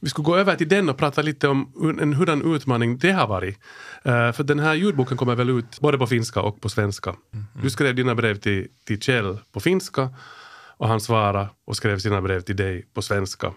vi 0.00 0.09
skulle 0.11 0.25
gå 0.25 0.37
över 0.37 0.57
till 0.57 0.69
den 0.69 0.88
och 0.88 0.97
prata 0.97 1.23
lite 1.23 1.49
om 1.49 1.73
hur- 1.81 2.02
en 2.02 2.12
hurdan 2.14 2.55
utmaning 2.55 2.99
det 2.99 3.12
har 3.12 3.26
varit. 3.26 3.59
Eh, 4.02 4.33
för 4.33 4.43
den 4.45 4.59
här 4.59 4.75
ljudboken 4.75 5.17
kommer 5.17 5.35
väl 5.35 5.50
ut 5.50 5.81
både 5.81 5.99
på 5.99 6.07
finska 6.07 6.41
och 6.41 6.61
på 6.61 6.69
svenska. 6.69 7.14
Du 7.62 7.71
skrev 7.71 7.95
dina 7.95 8.14
brev 8.14 8.35
till, 8.38 8.69
till 8.87 9.00
Kjell 9.00 9.38
på 9.52 9.61
finska 9.61 10.09
och 10.76 10.88
han 10.88 11.00
svarade 11.00 11.49
och 11.67 11.76
skrev 11.76 11.99
sina 11.99 12.21
brev 12.23 12.41
till 12.41 12.57
dig 12.57 12.87
på 12.95 13.02
svenska. 13.02 13.52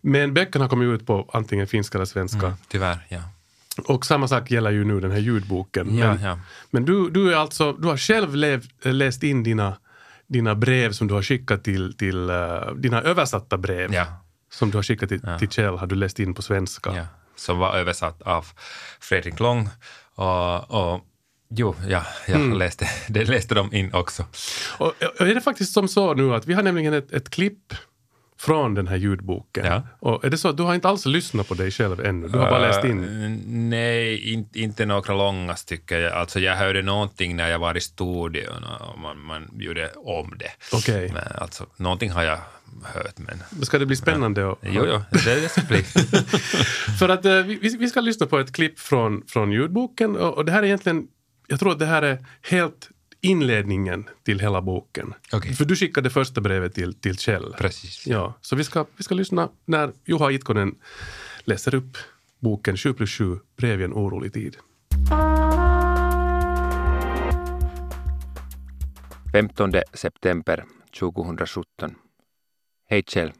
Men 0.00 0.34
böckerna 0.34 0.64
har 0.64 0.70
kommit 0.70 1.00
ut 1.00 1.06
på 1.06 1.30
antingen 1.32 1.66
finska 1.66 1.98
eller 1.98 2.06
svenska. 2.06 2.56
Tyvärr, 2.68 3.06
ja. 3.08 3.20
Och 3.78 4.06
samma 4.06 4.28
sak 4.28 4.50
gäller 4.50 4.70
ju 4.70 4.84
nu 4.84 5.00
den 5.00 5.10
här 5.10 5.18
ljudboken. 5.18 5.98
Ja, 5.98 6.14
men 6.14 6.22
ja. 6.22 6.38
men 6.70 6.84
du, 6.84 7.10
du, 7.10 7.32
är 7.32 7.36
alltså, 7.36 7.72
du 7.72 7.88
har 7.88 7.96
själv 7.96 8.34
lev, 8.34 8.64
läst 8.82 9.22
in 9.22 9.42
dina, 9.42 9.76
dina 10.26 10.54
brev 10.54 10.92
som 10.92 11.06
du 11.06 11.14
har 11.14 11.22
skickat 11.22 11.64
till, 11.64 11.96
till 11.96 12.30
eh, 12.30 12.74
dina 12.76 13.02
översatta 13.02 13.58
brev 13.58 13.94
ja. 13.94 14.06
som 14.52 14.70
du 14.70 14.78
har 14.78 14.82
skickat 14.82 15.08
till, 15.08 15.20
till 15.38 15.48
Kjell 15.48 15.74
har 15.78 15.86
du 15.86 15.94
läst 15.94 16.18
in 16.18 16.34
på 16.34 16.42
svenska. 16.42 17.06
Som 17.36 17.58
var 17.58 17.74
översatt 17.74 18.22
av 18.22 18.46
Fredrik 19.00 19.40
Long. 19.40 19.68
Och, 20.14 20.70
och 20.70 21.00
jo, 21.50 21.74
ja, 21.88 22.06
jag 22.28 22.40
Mm. 22.40 22.58
läste, 22.58 22.88
det 23.08 23.24
läste 23.24 23.54
de 23.54 23.74
in 23.74 23.94
också. 23.94 24.24
Och, 24.78 24.92
och 25.20 25.26
är 25.28 25.34
det 25.34 25.40
faktiskt 25.40 25.72
som 25.72 25.88
så 25.88 26.14
nu 26.14 26.34
att 26.34 26.46
vi 26.46 26.54
har 26.54 26.62
nämligen 26.62 26.94
ett, 26.94 27.12
ett 27.12 27.30
klipp 27.30 27.74
från 28.38 28.74
den 28.74 28.88
här 28.88 28.96
ljudboken. 28.96 29.66
Ja. 29.66 29.82
Och 30.00 30.24
är 30.24 30.30
det 30.30 30.38
så 30.38 30.48
att 30.48 30.56
du 30.56 30.62
har 30.62 30.74
inte 30.74 30.88
alls 30.88 31.06
lyssnat 31.06 31.48
på 31.48 31.54
dig 31.54 31.70
själv 31.70 32.00
ännu? 32.00 32.28
Du 32.28 32.38
har 32.38 32.50
bara 32.50 32.58
läst 32.58 32.84
in? 32.84 33.04
Uh, 33.04 33.38
nej, 33.46 34.32
in, 34.32 34.48
inte 34.52 34.86
några 34.86 35.14
långa 35.14 35.56
stycken. 35.56 36.12
Alltså 36.12 36.40
jag 36.40 36.56
hörde 36.56 36.82
någonting 36.82 37.36
när 37.36 37.50
jag 37.50 37.58
var 37.58 37.76
i 37.76 37.80
studion 37.80 38.64
och 38.80 38.98
man, 38.98 39.18
man 39.20 39.50
gjorde 39.58 39.90
om 39.96 40.34
det. 40.38 40.50
Okej. 40.72 41.10
Men 41.12 41.42
alltså, 41.42 41.66
någonting 41.76 42.10
har 42.10 42.22
jag 42.22 42.38
hört, 42.82 43.18
men 43.18 43.64
ska 43.64 43.78
det 43.78 43.86
bli 43.86 43.96
spännande 43.96 44.50
att 44.50 44.58
jo, 44.62 44.84
jo, 44.86 45.00
det, 45.10 45.40
det 45.40 45.48
ska 45.48 45.62
bli. 45.62 45.82
För 46.98 47.08
att 47.08 47.24
eh, 47.24 47.32
vi, 47.32 47.76
vi 47.78 47.88
ska 47.88 48.00
lyssna 48.00 48.26
på 48.26 48.38
ett 48.38 48.52
klipp 48.52 48.78
från, 48.80 49.22
från 49.26 49.52
ljudboken 49.52 50.16
och, 50.16 50.34
och 50.34 50.44
det 50.44 50.52
här 50.52 50.62
är 50.62 50.66
egentligen, 50.66 51.06
jag 51.46 51.60
tror 51.60 51.72
att 51.72 51.78
det 51.78 51.86
här 51.86 52.02
är 52.02 52.26
helt 52.42 52.90
inledningen 53.24 54.08
till 54.22 54.40
hela 54.40 54.62
boken. 54.62 55.14
Okej. 55.32 55.54
För 55.54 55.64
du 55.64 55.76
skickade 55.76 56.10
första 56.10 56.40
brevet 56.40 56.74
till, 56.74 56.94
till 56.94 57.18
Kjell. 57.18 57.54
Precis. 57.58 58.06
Ja, 58.06 58.34
så 58.40 58.56
vi 58.56 58.64
ska, 58.64 58.86
vi 58.96 59.02
ska 59.02 59.14
lyssna 59.14 59.48
när 59.64 59.92
Juha 60.04 60.30
Itkonen 60.30 60.74
läser 61.44 61.74
upp 61.74 61.96
boken 62.38 62.76
7 62.76 62.94
plus 62.94 63.10
7, 63.10 63.38
brev 63.56 63.80
i 63.80 63.84
en 63.84 63.92
orolig 63.92 64.32
tid. 64.32 64.56
15 69.32 69.72
september 69.92 70.64
2017. 70.98 71.94
Hej 72.88 73.02
Kjell. 73.06 73.32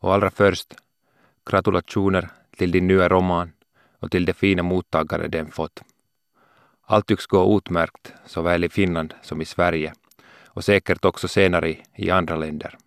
Och 0.00 0.14
allra 0.14 0.30
först, 0.30 0.74
gratulationer 1.50 2.28
till 2.56 2.70
din 2.70 2.86
nya 2.86 3.08
roman 3.08 3.52
och 3.98 4.10
till 4.10 4.24
de 4.24 4.32
fina 4.32 4.62
mottagare 4.62 5.28
den 5.28 5.50
fått. 5.50 5.82
Allt 6.86 7.06
tycks 7.06 7.26
gå 7.26 7.56
utmärkt 7.58 8.12
såväl 8.26 8.64
i 8.64 8.68
Finland 8.68 9.14
som 9.22 9.40
i 9.40 9.44
Sverige 9.44 9.92
och 10.46 10.64
säkert 10.64 11.04
också 11.04 11.28
senare 11.28 11.76
i, 11.96 12.10
andra 12.10 12.36
länder. 12.36 12.78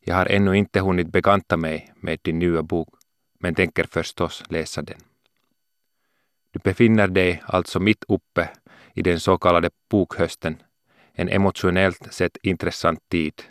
Jag 0.00 0.14
har 0.14 0.26
ännu 0.26 0.56
inte 0.56 0.80
hunnit 0.80 1.12
bekanta 1.12 1.56
mig 1.56 1.92
med 2.00 2.18
din 2.22 2.38
nya 2.38 2.62
bok, 2.62 2.88
men 3.40 3.54
tänker 3.54 3.84
förstås 3.84 4.42
läsa 4.48 4.82
den. 4.82 4.98
Du 6.50 6.58
befinner 6.58 7.08
dig 7.08 7.42
alltså 7.46 7.80
mitt 7.80 8.04
uppe 8.08 8.50
i 8.94 9.02
den 9.02 9.20
så 9.20 9.38
kallade 9.38 9.70
bokhösten 9.90 10.62
en 11.12 11.28
emotionellt 11.28 12.12
sett 12.12 12.36
intressant 12.42 13.08
tid. 13.08 13.42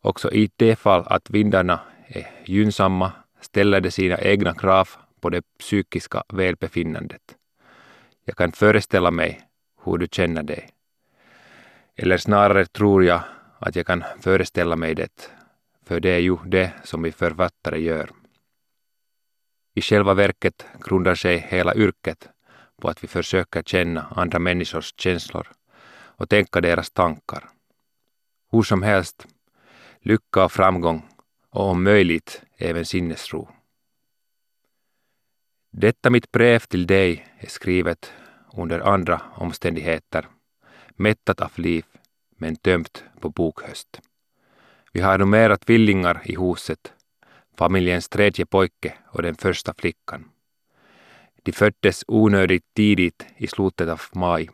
Också 0.00 0.32
i 0.32 0.50
det 0.56 0.76
fall 0.76 1.04
att 1.06 1.30
vindarna 1.30 1.80
är 2.06 2.30
gynnsamma 2.44 3.12
ställer 3.40 3.80
de 3.80 3.90
sina 3.90 4.18
egna 4.18 4.54
krav 4.54 4.88
på 5.20 5.30
det 5.30 5.42
psykiska 5.58 6.22
välbefinnandet. 6.28 7.36
Jag 8.30 8.36
kan 8.36 8.52
föreställa 8.52 9.10
mig 9.10 9.40
hur 9.84 9.98
du 9.98 10.08
känner 10.10 10.42
dig. 10.42 10.70
Eller 11.96 12.16
snarare 12.16 12.66
tror 12.66 13.04
jag 13.04 13.22
att 13.58 13.76
jag 13.76 13.86
kan 13.86 14.04
föreställa 14.20 14.76
mig 14.76 14.94
det, 14.94 15.30
för 15.86 16.00
det 16.00 16.10
är 16.10 16.18
ju 16.18 16.36
det 16.44 16.72
som 16.84 17.02
vi 17.02 17.12
författare 17.12 17.78
gör. 17.78 18.10
I 19.74 19.80
själva 19.80 20.14
verket 20.14 20.66
grundar 20.80 21.14
sig 21.14 21.38
hela 21.38 21.74
yrket 21.74 22.28
på 22.80 22.88
att 22.88 23.04
vi 23.04 23.08
försöker 23.08 23.62
känna 23.62 24.06
andra 24.16 24.38
människors 24.38 24.94
känslor 24.96 25.48
och 26.18 26.28
tänka 26.28 26.60
deras 26.60 26.90
tankar. 26.90 27.48
Hur 28.52 28.62
som 28.62 28.82
helst, 28.82 29.26
lycka 30.00 30.44
och 30.44 30.52
framgång 30.52 31.08
och 31.50 31.68
om 31.68 31.82
möjligt 31.82 32.42
även 32.56 32.84
sinnesro. 32.84 33.48
Detta 35.70 36.10
mitt 36.10 36.32
brev 36.32 36.58
till 36.58 36.86
dig 36.86 37.26
är 37.38 37.48
skrivet 37.48 38.12
under 38.52 38.80
andra 38.80 39.20
omständigheter, 39.34 40.28
mättat 40.96 41.40
av 41.40 41.52
liv 41.54 41.84
men 42.36 42.56
tömt 42.56 43.04
på 43.20 43.28
bokhöst. 43.28 44.00
Vi 44.92 45.00
har 45.00 45.18
numera 45.18 45.56
tvillingar 45.56 46.22
i 46.24 46.36
huset, 46.36 46.92
familjens 47.58 48.08
tredje 48.08 48.46
pojke 48.46 48.94
och 49.06 49.22
den 49.22 49.34
första 49.34 49.74
flickan. 49.78 50.30
De 51.42 51.52
föddes 51.52 52.04
onödigt 52.08 52.74
tidigt 52.74 53.26
i 53.36 53.46
slutet 53.46 53.88
av 53.88 54.00
maj 54.14 54.48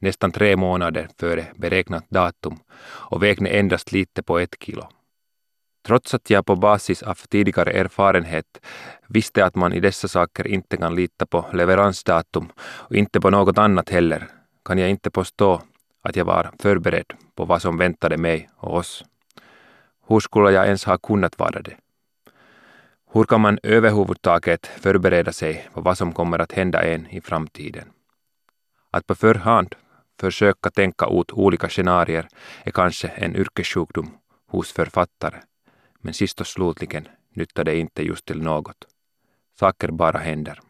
nästan 0.00 0.32
tre 0.32 0.56
månader 0.56 1.08
före 1.18 1.46
beräknat 1.56 2.10
datum 2.10 2.58
och 2.82 3.22
vägde 3.22 3.50
endast 3.50 3.92
lite 3.92 4.22
på 4.22 4.38
ett 4.38 4.56
kilo. 4.60 4.88
Trots 5.86 6.14
att 6.14 6.30
jag 6.30 6.46
på 6.46 6.56
basis 6.56 7.02
av 7.02 7.14
tidigare 7.14 7.72
erfarenhet 7.72 8.60
visste 9.08 9.44
att 9.44 9.54
man 9.54 9.72
i 9.72 9.80
dessa 9.80 10.08
saker 10.08 10.46
inte 10.46 10.76
kan 10.76 10.94
lita 10.94 11.26
på 11.26 11.46
leveransdatum 11.52 12.52
och 12.60 12.96
inte 12.96 13.20
på 13.20 13.30
något 13.30 13.58
annat 13.58 13.88
heller, 13.88 14.28
kan 14.64 14.78
jag 14.78 14.90
inte 14.90 15.10
påstå 15.10 15.62
att 16.02 16.16
jag 16.16 16.24
var 16.24 16.50
förberedd 16.58 17.12
på 17.34 17.44
vad 17.44 17.62
som 17.62 17.78
väntade 17.78 18.16
mig 18.16 18.50
och 18.56 18.76
oss. 18.76 19.04
Hur 20.08 20.20
skulle 20.20 20.50
jag 20.50 20.66
ens 20.66 20.84
ha 20.84 20.98
kunnat 20.98 21.38
vara 21.38 21.62
det? 21.62 21.76
Hur 23.12 23.24
kan 23.24 23.40
man 23.40 23.58
överhuvudtaget 23.62 24.66
förbereda 24.66 25.32
sig 25.32 25.68
på 25.74 25.80
vad 25.80 25.98
som 25.98 26.12
kommer 26.12 26.38
att 26.38 26.52
hända 26.52 26.82
en 26.82 27.06
i 27.06 27.20
framtiden? 27.20 27.88
Att 28.90 29.06
på 29.06 29.14
förhand 29.14 29.74
försöka 30.20 30.70
tänka 30.70 31.06
ut 31.06 31.32
olika 31.32 31.68
scenarier 31.68 32.28
är 32.64 32.70
kanske 32.70 33.08
en 33.08 33.36
yrkessjukdom 33.36 34.10
hos 34.48 34.72
författare, 34.72 35.36
men 36.00 36.14
sist 36.14 36.40
och 36.40 36.46
slutligen 36.46 37.08
nyttar 37.34 37.64
det 37.64 37.76
inte 37.76 38.02
just 38.02 38.26
till 38.26 38.42
något. 38.42 38.76
Saker 39.58 39.90
bara 39.90 40.18
händer. 40.18 40.60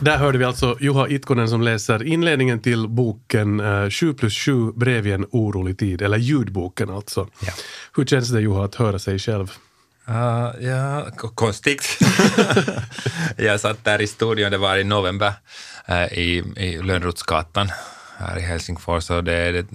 Där 0.00 0.18
hörde 0.18 0.38
vi 0.38 0.44
alltså 0.44 0.76
Juha 0.80 1.08
Itkonen 1.08 1.48
som 1.48 1.62
läser 1.62 2.02
inledningen 2.02 2.60
till 2.60 2.88
boken 2.88 3.60
eh, 3.60 3.90
7 3.90 4.14
plus 4.14 4.38
7 4.38 4.72
brev 4.72 5.06
i 5.06 5.12
en 5.12 5.26
orolig 5.30 5.78
tid, 5.78 6.02
eller 6.02 6.16
ljudboken 6.16 6.90
alltså. 6.90 7.28
Ja. 7.46 7.52
Hur 7.96 8.04
känns 8.04 8.28
det 8.28 8.40
Juha 8.40 8.64
att 8.64 8.74
höra 8.74 8.98
sig 8.98 9.18
själv? 9.18 9.52
Uh, 10.08 10.66
ja, 10.66 11.06
konstigt. 11.34 11.98
jag 13.36 13.60
satt 13.60 13.84
där 13.84 14.02
i 14.02 14.06
studion, 14.06 14.50
det 14.50 14.58
var 14.58 14.76
i 14.76 14.84
november, 14.84 15.32
eh, 15.86 16.18
i, 16.18 16.44
i 16.56 16.82
Lönnrotsgatan 16.82 17.68
här 18.18 18.38
i 18.38 18.40
Helsingfors. 18.40 19.10
Och 19.10 19.24
det, 19.24 19.52
det, 19.52 19.66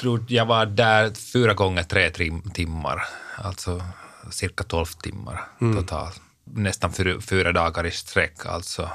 tror 0.00 0.24
jag 0.28 0.46
var 0.46 0.66
där 0.66 1.14
fyra 1.32 1.54
gånger 1.54 1.82
tre 1.82 2.10
tim- 2.10 2.50
timmar, 2.50 3.02
alltså 3.36 3.82
cirka 4.30 4.64
tolv 4.64 4.86
timmar 4.86 5.40
totalt. 5.58 6.20
Nästan 6.44 6.92
fyra, 6.92 7.20
fyra 7.20 7.52
dagar 7.52 7.86
i 7.86 7.90
sträck. 7.90 8.46
Alltså. 8.46 8.90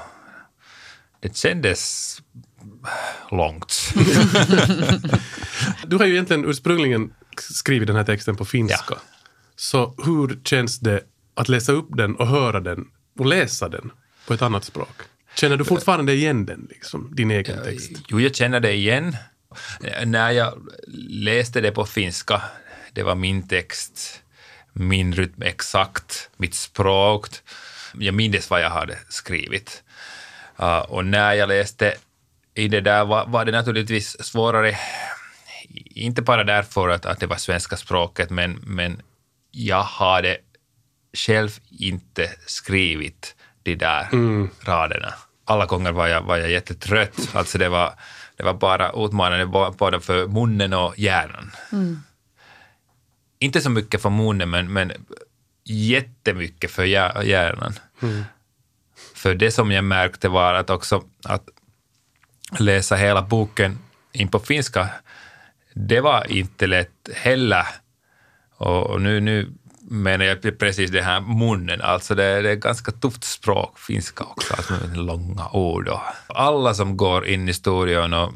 Det 1.20 1.36
kändes 1.36 2.16
långt. 3.30 3.92
Du 5.86 5.96
har 5.96 6.04
ju 6.06 6.12
egentligen 6.12 6.44
ursprungligen 6.44 7.10
skrivit 7.38 7.86
den 7.86 7.96
här 7.96 8.04
texten 8.04 8.36
på 8.36 8.44
finska. 8.44 8.84
Ja. 8.90 8.96
Så 9.56 9.94
hur 10.04 10.40
känns 10.44 10.78
det 10.80 11.00
att 11.34 11.48
läsa 11.48 11.72
upp 11.72 11.88
den 11.96 12.16
och 12.16 12.26
höra 12.26 12.60
den 12.60 12.84
och 13.18 13.26
läsa 13.26 13.68
den 13.68 13.90
på 14.26 14.34
ett 14.34 14.42
annat 14.42 14.64
språk? 14.64 15.02
Känner 15.36 15.56
du 15.56 15.64
fortfarande 15.64 16.12
igen 16.12 16.46
den, 16.46 16.66
liksom, 16.70 17.10
din 17.14 17.30
egen 17.30 17.62
text? 17.64 17.90
Jo, 18.08 18.20
jag 18.20 18.34
känner 18.34 18.60
det 18.60 18.72
igen. 18.72 19.16
När 20.04 20.30
jag 20.30 20.68
läste 21.08 21.60
det 21.60 21.72
på 21.72 21.84
finska, 21.86 22.42
det 22.92 23.02
var 23.02 23.14
min 23.14 23.48
text, 23.48 24.22
min 24.72 25.12
rytm 25.12 25.42
exakt, 25.42 26.30
mitt 26.36 26.54
språk. 26.54 27.28
Jag 27.94 28.14
minns 28.14 28.50
vad 28.50 28.60
jag 28.60 28.70
hade 28.70 28.98
skrivit. 29.08 29.82
Uh, 30.60 30.78
och 30.78 31.04
när 31.04 31.32
jag 31.32 31.48
läste 31.48 31.94
i 32.54 32.68
det 32.68 32.80
där 32.80 33.04
var, 33.04 33.26
var 33.26 33.44
det 33.44 33.52
naturligtvis 33.52 34.24
svårare, 34.24 34.78
inte 35.94 36.22
bara 36.22 36.44
därför 36.44 36.88
att, 36.88 37.06
att 37.06 37.20
det 37.20 37.26
var 37.26 37.36
svenska 37.36 37.76
språket, 37.76 38.30
men, 38.30 38.52
men 38.66 39.02
jag 39.50 39.82
hade 39.82 40.36
själv 41.12 41.50
inte 41.70 42.30
skrivit 42.46 43.34
de 43.62 43.74
där 43.74 44.08
mm. 44.12 44.50
raderna. 44.60 45.14
Alla 45.48 45.66
gånger 45.66 45.92
var 45.92 46.06
jag, 46.06 46.22
var 46.22 46.36
jag 46.36 46.50
jättetrött. 46.50 47.30
Alltså 47.34 47.58
det 47.58 47.68
var, 47.68 47.94
det 48.36 48.42
var 48.42 48.54
bara 48.54 48.92
utmanande 48.92 49.46
både 49.78 50.00
för 50.00 50.26
munnen 50.26 50.72
och 50.72 50.98
hjärnan. 50.98 51.50
Mm. 51.72 52.02
Inte 53.38 53.60
så 53.60 53.70
mycket 53.70 54.02
för 54.02 54.10
munnen, 54.10 54.50
men, 54.50 54.72
men 54.72 54.92
jättemycket 55.64 56.70
för 56.70 56.84
hjärnan. 56.84 57.72
Mm. 58.02 58.24
För 59.14 59.34
det 59.34 59.50
som 59.50 59.72
jag 59.72 59.84
märkte 59.84 60.28
var 60.28 60.54
att 60.54 60.70
också 60.70 61.04
att 61.24 61.48
läsa 62.58 62.96
hela 62.96 63.22
boken 63.22 63.78
in 64.12 64.28
på 64.28 64.38
finska, 64.38 64.88
det 65.74 66.00
var 66.00 66.32
inte 66.32 66.66
lätt 66.66 67.08
heller. 67.14 67.66
Och 68.56 69.02
nu, 69.02 69.20
nu 69.20 69.52
menar 69.90 70.24
jag 70.24 70.58
precis 70.58 70.90
det 70.90 71.02
här 71.02 71.20
munnen, 71.20 71.80
alltså 71.80 72.14
det, 72.14 72.42
det 72.42 72.50
är 72.50 72.54
ganska 72.54 72.92
tufft 72.92 73.24
språk, 73.24 73.78
finska 73.78 74.24
också, 74.24 74.54
alltså 74.54 74.74
långa 74.94 75.48
ord. 75.52 75.88
Och 75.88 76.00
alla 76.28 76.74
som 76.74 76.96
går 76.96 77.26
in 77.26 77.48
i 77.48 77.54
studion 77.54 78.12
och 78.12 78.32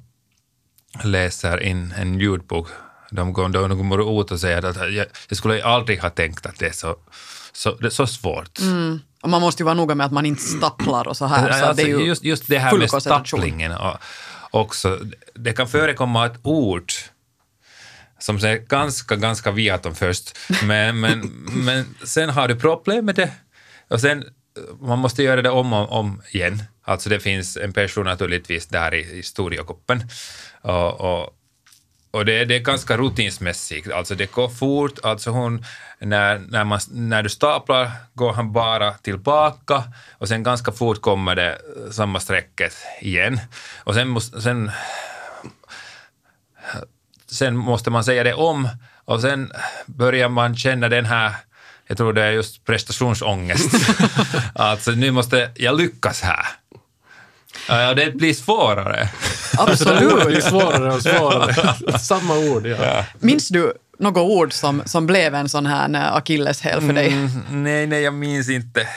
läser 1.05 1.63
in 1.63 1.95
en 1.97 2.21
ljudbok, 2.21 2.69
de 3.11 3.33
går, 3.33 3.49
de 3.49 3.89
går 3.89 4.21
ut 4.21 4.31
och 4.31 4.41
säger 4.41 4.65
att 4.65 4.77
jag, 4.77 5.07
jag 5.29 5.37
skulle 5.37 5.65
aldrig 5.65 6.01
ha 6.01 6.11
tänkt 6.11 6.47
att 6.47 6.59
det 6.59 6.67
är 6.67 6.73
så, 6.73 6.97
så, 7.53 7.75
det 7.75 7.87
är 7.87 7.91
så 7.91 8.07
svårt. 8.07 8.59
Mm. 8.61 9.01
Och 9.23 9.29
man 9.29 9.41
måste 9.41 9.63
ju 9.63 9.65
vara 9.65 9.75
noga 9.75 9.95
med 9.95 10.07
att 10.07 10.13
man 10.13 10.27
inte 10.27 10.43
stapplar 10.43 11.09
och 11.09 11.17
så 11.17 11.27
här. 11.27 11.53
Så 11.53 11.65
alltså, 11.67 11.85
det 11.85 11.91
just, 11.91 12.25
just 12.25 12.49
det 12.49 12.59
här 12.59 12.77
med 12.77 12.91
stapplingen 12.91 13.73
också. 14.51 14.99
Det 15.35 15.53
kan 15.53 15.69
förekomma 15.69 16.27
ett 16.27 16.39
ord 16.43 16.93
som 18.21 18.41
ser 18.41 18.57
ganska, 18.57 19.17
ganska 19.17 19.51
viaton 19.51 19.95
först, 19.95 20.39
men, 20.65 21.01
men, 21.01 21.21
men 21.65 21.95
sen 22.05 22.31
har 22.31 22.49
du 22.49 22.57
problem 22.57 23.05
med 23.05 23.15
det. 23.15 23.31
Och 23.89 24.01
sen 24.01 24.19
eh, 24.23 24.87
man 24.87 24.99
måste 24.99 25.23
göra 25.23 25.43
det 25.43 25.51
om 25.51 25.73
och 25.73 25.93
om 25.93 26.23
igen. 26.31 26.63
Alltså 26.83 27.09
det 27.09 27.21
finns 27.21 27.57
en 27.57 27.73
person 27.73 28.05
naturligtvis 28.05 28.67
där 28.67 28.95
i, 28.95 29.19
i 29.19 29.23
studiokoppen 29.23 30.03
och, 30.63 31.01
och 31.01 31.37
och 32.13 32.25
det, 32.25 32.45
det 32.45 32.55
är 32.55 32.61
ganska 32.61 32.97
rutinsmässigt, 32.97 33.93
alltså 33.93 34.15
det 34.15 34.33
går 34.33 34.49
fort, 34.49 34.99
alltså 35.03 35.31
hon, 35.31 35.65
när, 35.99 36.39
när, 36.39 36.65
man, 36.65 36.81
när 36.91 37.23
du 37.23 37.29
staplar 37.29 37.91
går 38.15 38.33
han 38.33 38.53
bara 38.53 38.93
tillbaka. 38.93 39.83
Och 40.13 40.29
sen 40.29 40.43
ganska 40.43 40.73
fort 40.73 41.01
kommer 41.01 41.35
det 41.35 41.51
eh, 41.51 41.91
samma 41.91 42.21
strecket 42.21 42.73
igen. 43.01 43.41
Och 43.85 43.95
sen, 43.95 44.21
sen, 44.21 44.71
sen 47.35 47.57
måste 47.57 47.91
man 47.91 48.05
säga 48.05 48.25
det 48.25 48.35
om 48.35 48.69
och 49.05 49.21
sen 49.21 49.53
börjar 49.87 50.29
man 50.29 50.57
känna 50.57 50.89
den 50.89 51.07
här 51.07 51.35
jag 51.87 51.97
tror 51.97 52.13
det 52.13 52.23
är 52.23 52.31
just 52.31 52.65
prestationsångest. 52.65 53.71
alltså 54.55 54.91
nu 54.91 55.11
måste 55.11 55.51
jag 55.55 55.77
lyckas 55.77 56.21
här. 56.23 56.47
Ja, 57.69 57.95
det 57.95 58.17
blir 58.17 58.35
svårare. 58.35 59.09
Absolut. 59.59 60.19
det 60.19 60.27
blir 60.27 60.41
svårare 60.41 60.95
och 60.95 61.03
svårare. 61.03 61.99
Samma 61.99 62.39
ord, 62.39 62.67
ja. 62.67 62.77
ja. 62.81 63.05
Minns 63.19 63.49
du 63.49 63.73
något 63.99 64.31
ord 64.31 64.53
som, 64.53 64.83
som 64.87 65.07
blev 65.07 65.35
en 65.35 65.49
sån 65.49 65.67
här 65.67 66.17
akilleshäl 66.17 66.81
för 66.81 66.93
dig? 66.93 67.13
Mm, 67.13 67.31
nej, 67.51 67.87
nej, 67.87 68.03
jag 68.03 68.15
minns 68.15 68.49
inte, 68.49 68.89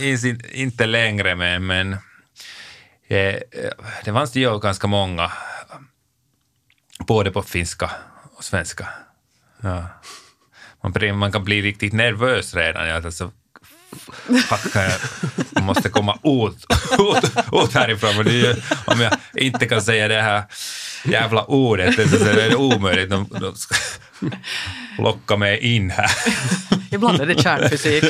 minns 0.00 0.24
inte 0.52 0.86
längre, 0.86 1.34
men, 1.34 1.66
men 1.66 1.92
eh, 3.08 3.36
det 4.04 4.12
fanns 4.12 4.34
ju 4.34 4.58
ganska 4.58 4.86
många, 4.86 5.32
både 7.06 7.30
på 7.30 7.42
finska 7.42 7.90
och 8.36 8.44
svenska. 8.44 8.88
Ja. 9.60 9.84
Man, 10.82 11.18
man 11.18 11.32
kan 11.32 11.44
bli 11.44 11.62
riktigt 11.62 11.92
nervös 11.92 12.54
redan. 12.54 12.90
Alltså, 12.90 13.30
Packa, 14.48 14.92
jag 15.54 15.62
måste 15.62 15.88
komma 15.88 16.18
ut, 16.22 16.66
ut, 16.98 17.32
ut 17.52 17.74
härifrån. 17.74 18.16
Men 18.16 18.24
det 18.24 18.40
är, 18.40 18.64
om 18.86 19.00
jag 19.00 19.12
inte 19.34 19.66
kan 19.66 19.82
säga 19.82 20.08
det 20.08 20.22
här 20.22 20.42
jävla 21.04 21.44
ordet 21.44 21.94
så 21.94 22.24
är 22.24 22.34
det 22.34 22.56
omöjligt. 22.56 23.10
De, 23.10 23.28
de 23.40 23.54
ska 23.54 23.74
locka 24.98 25.36
mig 25.36 25.58
in 25.58 25.90
här. 25.90 26.10
Ibland 26.90 27.20
är 27.20 27.26
det 27.26 27.42
kärnfysik. 27.42 28.04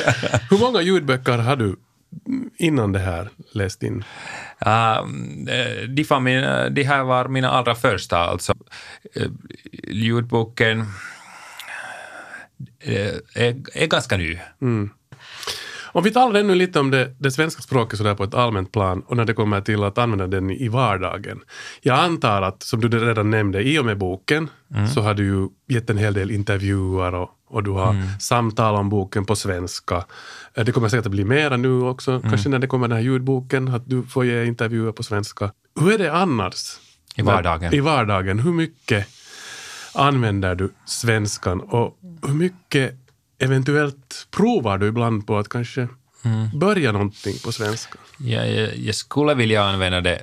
Hur 0.49 0.57
många 0.57 0.81
ljudböcker 0.81 1.37
har 1.37 1.55
du 1.55 1.75
innan 2.57 2.91
det 2.91 2.99
här 2.99 3.29
läst 3.51 3.83
in? 3.83 4.03
Uh, 4.65 5.05
de, 5.87 6.03
var 6.03 6.69
de 6.69 6.83
här 6.83 7.03
var 7.03 7.27
mina 7.27 7.49
allra 7.49 7.75
första, 7.75 8.17
alltså. 8.17 8.53
Uh, 9.17 9.31
ljudboken 9.87 10.79
uh, 12.87 13.17
är, 13.35 13.55
är 13.73 13.87
ganska 13.87 14.17
ny. 14.17 14.39
Mm. 14.61 14.89
Om 15.99 16.03
vi 16.03 16.11
talar 16.11 16.39
ännu 16.39 16.55
lite 16.55 16.79
om 16.79 16.91
det, 16.91 17.15
det 17.17 17.31
svenska 17.31 17.61
språket 17.61 17.97
sådär 17.97 18.15
på 18.15 18.23
ett 18.23 18.33
allmänt 18.33 18.71
plan 18.71 19.03
och 19.07 19.17
när 19.17 19.25
det 19.25 19.33
kommer 19.33 19.61
till 19.61 19.83
att 19.83 19.97
använda 19.97 20.27
den 20.27 20.51
i 20.51 20.67
vardagen. 20.67 21.41
Jag 21.81 21.99
antar 21.99 22.41
att, 22.41 22.63
som 22.63 22.81
du 22.81 22.99
redan 22.99 23.29
nämnde, 23.29 23.61
i 23.61 23.79
och 23.79 23.85
med 23.85 23.97
boken 23.97 24.49
mm. 24.75 24.87
så 24.87 25.01
har 25.01 25.13
du 25.13 25.25
ju 25.25 25.47
gett 25.67 25.89
en 25.89 25.97
hel 25.97 26.13
del 26.13 26.31
intervjuer 26.31 27.15
och, 27.15 27.29
och 27.47 27.63
du 27.63 27.71
har 27.71 27.89
mm. 27.89 28.07
samtal 28.19 28.75
om 28.75 28.89
boken 28.89 29.25
på 29.25 29.35
svenska. 29.35 30.05
Eh, 30.53 30.65
det 30.65 30.71
kommer 30.71 30.89
säkert 30.89 31.05
att 31.05 31.11
bli 31.11 31.23
mera 31.23 31.57
nu 31.57 31.81
också, 31.81 32.11
mm. 32.11 32.29
kanske 32.29 32.49
när 32.49 32.59
det 32.59 32.67
kommer 32.67 32.87
den 32.87 32.97
här 32.97 33.03
ljudboken, 33.03 33.67
att 33.67 33.89
du 33.89 34.03
får 34.03 34.25
ge 34.25 34.45
intervjuer 34.45 34.91
på 34.91 35.03
svenska. 35.03 35.51
Hur 35.79 35.93
är 35.93 35.97
det 35.97 36.13
annars? 36.13 36.77
I 37.15 37.21
vardagen? 37.21 37.73
I 37.73 37.79
vardagen. 37.79 38.39
Hur 38.39 38.53
mycket 38.53 39.07
använder 39.93 40.55
du 40.55 40.69
svenskan 40.85 41.61
och 41.61 41.97
hur 42.27 42.33
mycket 42.33 42.98
eventuellt 43.39 44.27
provar 44.31 44.77
du 44.77 44.87
ibland 44.87 45.27
på 45.27 45.37
att 45.37 45.49
kanske 45.49 45.87
mm. 46.25 46.59
börja 46.59 46.91
någonting 46.91 47.35
på 47.43 47.51
svenska? 47.51 47.99
Ja, 48.17 48.45
jag, 48.45 48.77
jag 48.77 48.95
skulle 48.95 49.33
vilja 49.33 49.63
använda 49.63 50.01
det 50.01 50.21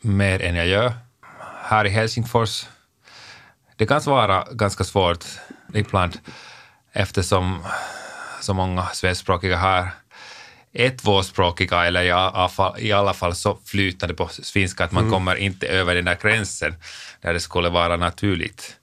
mer 0.00 0.42
än 0.42 0.54
jag 0.54 0.66
gör. 0.66 0.92
Här 1.62 1.84
i 1.84 1.88
Helsingfors, 1.88 2.66
det 3.76 3.86
kan 3.86 4.00
vara 4.06 4.46
ganska 4.52 4.84
svårt 4.84 5.24
ibland 5.74 6.18
eftersom 6.92 7.64
så 8.40 8.54
många 8.54 8.86
svenskspråkiga 8.86 9.56
här 9.56 9.90
är 10.72 10.90
tvåspråkiga 10.90 11.84
eller 11.84 12.02
i 12.78 12.92
alla, 12.92 13.14
fall, 13.14 13.34
så 13.34 13.58
flytande 13.64 14.14
på 14.14 14.28
svenska 14.28 14.84
att 14.84 14.92
man 14.92 15.02
mm. 15.02 15.12
kommer 15.12 15.36
inte 15.36 15.66
över 15.66 15.94
den 15.94 16.04
där 16.04 16.18
gränsen 16.22 16.74
där 17.20 17.32
det 17.32 17.40
skulle 17.40 17.68
vara 17.68 17.96
naturligt. 17.96 18.76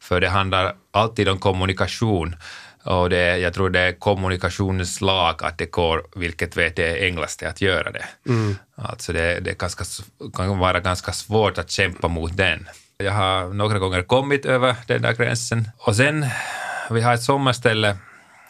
För 0.00 0.20
det 0.20 0.28
handlar 0.28 0.74
alltid 0.90 1.28
om 1.28 1.38
kommunikation 1.38 2.36
och 2.86 3.10
det, 3.10 3.38
jag 3.38 3.54
tror 3.54 3.70
det 3.70 3.80
är 3.80 3.92
kommunikationens 3.92 5.00
lag 5.00 5.44
att 5.44 5.58
det 5.58 5.70
går, 5.70 6.06
vilket 6.16 6.56
vet 6.56 6.76
det 6.76 6.86
är 6.86 7.06
enklaste 7.06 7.48
att 7.48 7.60
göra 7.60 7.90
det. 7.90 8.04
Mm. 8.28 8.56
Alltså 8.74 9.12
det, 9.12 9.40
det 9.40 9.58
ganska, 9.58 9.84
kan 10.36 10.58
vara 10.58 10.80
ganska 10.80 11.12
svårt 11.12 11.58
att 11.58 11.70
kämpa 11.70 12.08
mot 12.08 12.36
den. 12.36 12.68
Jag 12.98 13.12
har 13.12 13.54
några 13.54 13.78
gånger 13.78 14.02
kommit 14.02 14.46
över 14.46 14.74
den 14.86 15.02
där 15.02 15.12
gränsen. 15.12 15.68
Och 15.78 15.96
sen, 15.96 16.26
vi 16.90 17.00
har 17.00 17.14
ett 17.14 17.22
sommarställe 17.22 17.96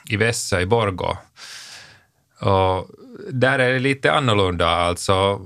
i 0.09 0.17
Vässö 0.17 0.61
i 0.61 0.67
Borgå. 0.67 1.19
Och 2.41 2.87
där 3.31 3.59
är 3.59 3.73
det 3.73 3.79
lite 3.79 4.13
annorlunda. 4.13 4.69
Alltså, 4.69 5.41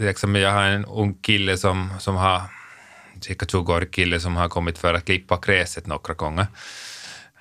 exempel 0.00 0.42
jag 0.42 0.52
har 0.52 0.62
en 0.62 0.84
ung 0.84 1.14
kille 1.14 1.56
som, 1.56 1.90
som 1.98 2.16
har, 2.16 2.42
cirka 3.20 3.46
20-årig 3.46 3.92
kille 3.92 4.20
som 4.20 4.36
har 4.36 4.48
kommit 4.48 4.78
för 4.78 4.94
att 4.94 5.04
klippa 5.04 5.38
gräset 5.42 5.86
några 5.86 6.14
gånger. 6.14 6.46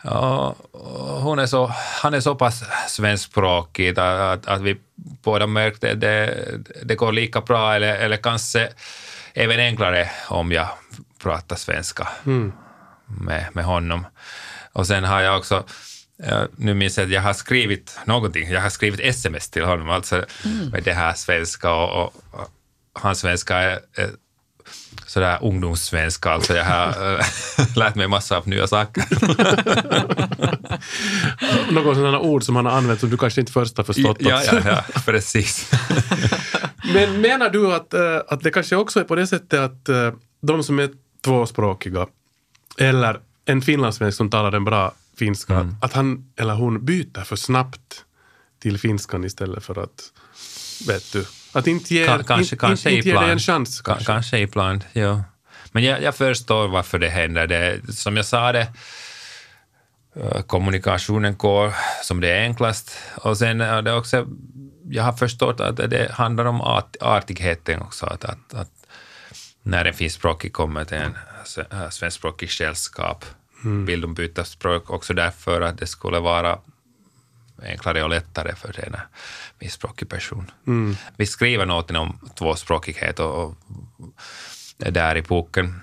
Ja, 0.01 0.55
hon 1.21 1.39
är 1.39 1.45
så, 1.45 1.73
han 2.01 2.13
är 2.13 2.19
så 2.19 2.35
pass 2.35 2.63
svenskspråkig 2.87 3.89
att, 3.89 3.99
att, 3.99 4.47
att 4.47 4.61
vi 4.61 4.77
båda 4.97 5.47
märkte 5.47 5.91
att 5.91 6.01
det, 6.01 6.45
det 6.83 6.95
går 6.95 7.11
lika 7.11 7.41
bra 7.41 7.75
eller, 7.75 7.95
eller 7.95 8.17
kanske 8.17 8.69
även 9.33 9.59
enklare 9.59 10.09
om 10.27 10.51
jag 10.51 10.67
pratar 11.21 11.55
svenska 11.55 12.07
mm. 12.25 12.51
med, 13.05 13.47
med 13.53 13.65
honom. 13.65 14.05
Och 14.73 14.87
sen 14.87 15.03
har 15.03 15.21
jag 15.21 15.37
också, 15.37 15.63
nu 16.55 16.73
minns 16.73 16.97
jag 16.97 17.05
att 17.05 17.11
jag 17.11 17.21
har 17.21 17.33
skrivit 17.33 17.99
någonting, 18.05 18.49
jag 18.49 18.61
har 18.61 18.69
skrivit 18.69 18.99
sms 18.99 19.49
till 19.49 19.65
honom, 19.65 19.89
alltså 19.89 20.25
mm. 20.45 20.69
med 20.69 20.83
det 20.83 20.93
här 20.93 21.13
svenska 21.13 21.73
och, 21.73 22.03
och, 22.03 22.13
och 22.31 22.49
hans 22.93 23.19
svenska 23.19 23.57
är, 23.57 23.79
är 23.93 24.09
sådär 25.05 25.39
ungdomssvenska, 25.41 26.29
alltså 26.29 26.53
jag 26.53 26.65
har 26.65 27.19
äh, 27.19 27.25
lärt 27.75 27.95
mig 27.95 28.07
massa 28.07 28.37
av 28.37 28.47
nya 28.47 28.67
saker. 28.67 29.03
Något 31.73 31.95
sådana 31.95 32.19
ord 32.19 32.43
som 32.43 32.55
han 32.55 32.65
har 32.65 32.73
använt 32.73 32.99
som 32.99 33.09
du 33.09 33.17
kanske 33.17 33.41
inte 33.41 33.51
först 33.51 33.77
har 33.77 33.83
förstått. 33.83 34.17
Ja, 34.19 34.41
ja, 34.43 34.61
ja 34.65 34.83
precis. 35.05 35.71
Men 36.93 37.21
menar 37.21 37.49
du 37.49 37.73
att, 37.73 37.93
äh, 37.93 38.17
att 38.27 38.41
det 38.41 38.51
kanske 38.51 38.75
också 38.75 38.99
är 38.99 39.03
på 39.03 39.15
det 39.15 39.27
sättet 39.27 39.59
att 39.59 39.89
äh, 39.89 40.11
de 40.41 40.63
som 40.63 40.79
är 40.79 40.89
tvåspråkiga 41.23 42.07
eller 42.77 43.19
en 43.45 43.61
finlandssvensk 43.61 44.17
som 44.17 44.29
talar 44.29 44.51
en 44.51 44.63
bra 44.63 44.93
finska, 45.17 45.75
att 45.81 45.93
han 45.93 46.31
eller 46.35 46.53
hon 46.53 46.85
byter 46.85 47.23
för 47.23 47.35
snabbt 47.35 48.05
till 48.59 48.77
finskan 48.77 49.23
istället 49.23 49.63
för 49.63 49.83
att, 49.83 50.11
vet 50.87 51.13
du, 51.13 51.25
att 51.51 51.67
inte 51.67 51.93
ge, 51.95 52.07
Ka- 52.07 52.23
kanske, 52.23 52.39
inte, 52.41 52.55
kanske 52.55 52.91
inte, 52.91 53.07
ge 53.09 53.13
ibland. 53.15 53.31
en 53.31 53.39
chans. 53.39 53.81
Ka- 53.81 53.85
Kanske. 53.85 54.05
kanske 54.05 54.39
ibland, 54.39 54.85
ja. 54.93 55.23
Men 55.71 55.83
jag, 55.83 56.01
jag 56.03 56.15
förstår 56.15 56.67
varför 56.67 56.99
det 56.99 57.09
händer. 57.09 57.47
Det, 57.47 57.93
som 57.93 58.15
jag 58.17 58.25
sa, 58.25 58.51
det, 58.51 58.67
eh, 60.15 60.41
kommunikationen 60.41 61.37
går 61.37 61.73
som 62.03 62.21
det 62.21 62.27
är 62.29 62.41
enklast. 62.41 62.97
Och 63.15 63.37
sen 63.37 63.61
är 63.61 63.81
det 63.81 63.93
också, 63.93 64.27
jag 64.89 65.03
har 65.03 65.13
förstått 65.13 65.59
att 65.59 65.75
det 65.77 66.11
handlar 66.11 66.45
om 66.45 66.61
art, 66.61 66.95
artigheten 67.01 67.81
också. 67.81 68.05
Att, 68.05 68.25
att, 68.25 68.53
att 68.53 68.71
när 69.63 69.85
en 69.85 69.93
finskspråkig 69.93 70.53
kommer 70.53 70.85
till 70.85 70.97
en 70.97 71.17
s- 71.43 71.57
äh, 71.71 71.89
svenskspråkig 71.89 72.51
sällskap 72.51 73.25
vill 73.85 74.01
de 74.01 74.13
byta 74.13 74.43
språk 74.45 74.89
också 74.89 75.13
därför 75.13 75.61
att 75.61 75.77
det 75.77 75.87
skulle 75.87 76.19
vara 76.19 76.59
enklare 77.63 78.03
och 78.03 78.09
lättare 78.09 78.55
för 78.55 78.85
en 78.85 78.95
finskspråkig 79.59 80.09
person. 80.09 80.51
Vi 81.17 81.25
skriver 81.25 81.65
något 81.65 81.91
om 81.91 82.29
tvåspråkighet 82.35 83.19
och, 83.19 83.43
och 83.43 83.55
där 84.77 85.15
i 85.15 85.21
boken. 85.21 85.81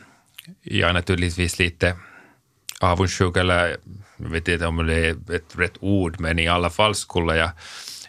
Jag 0.63 0.89
är 0.89 0.95
naturligtvis 0.95 1.59
lite 1.59 1.97
avundsjuk, 2.81 3.37
eller 3.37 3.77
jag 4.17 4.29
vet 4.29 4.49
inte 4.49 4.67
om 4.67 4.87
det 4.87 4.95
är 4.95 5.35
ett 5.35 5.57
rätt 5.57 5.77
ord, 5.81 6.21
men 6.21 6.39
i 6.39 6.49
alla 6.49 6.71
fall 6.71 6.95
skulle 6.95 7.37
jag 7.37 7.51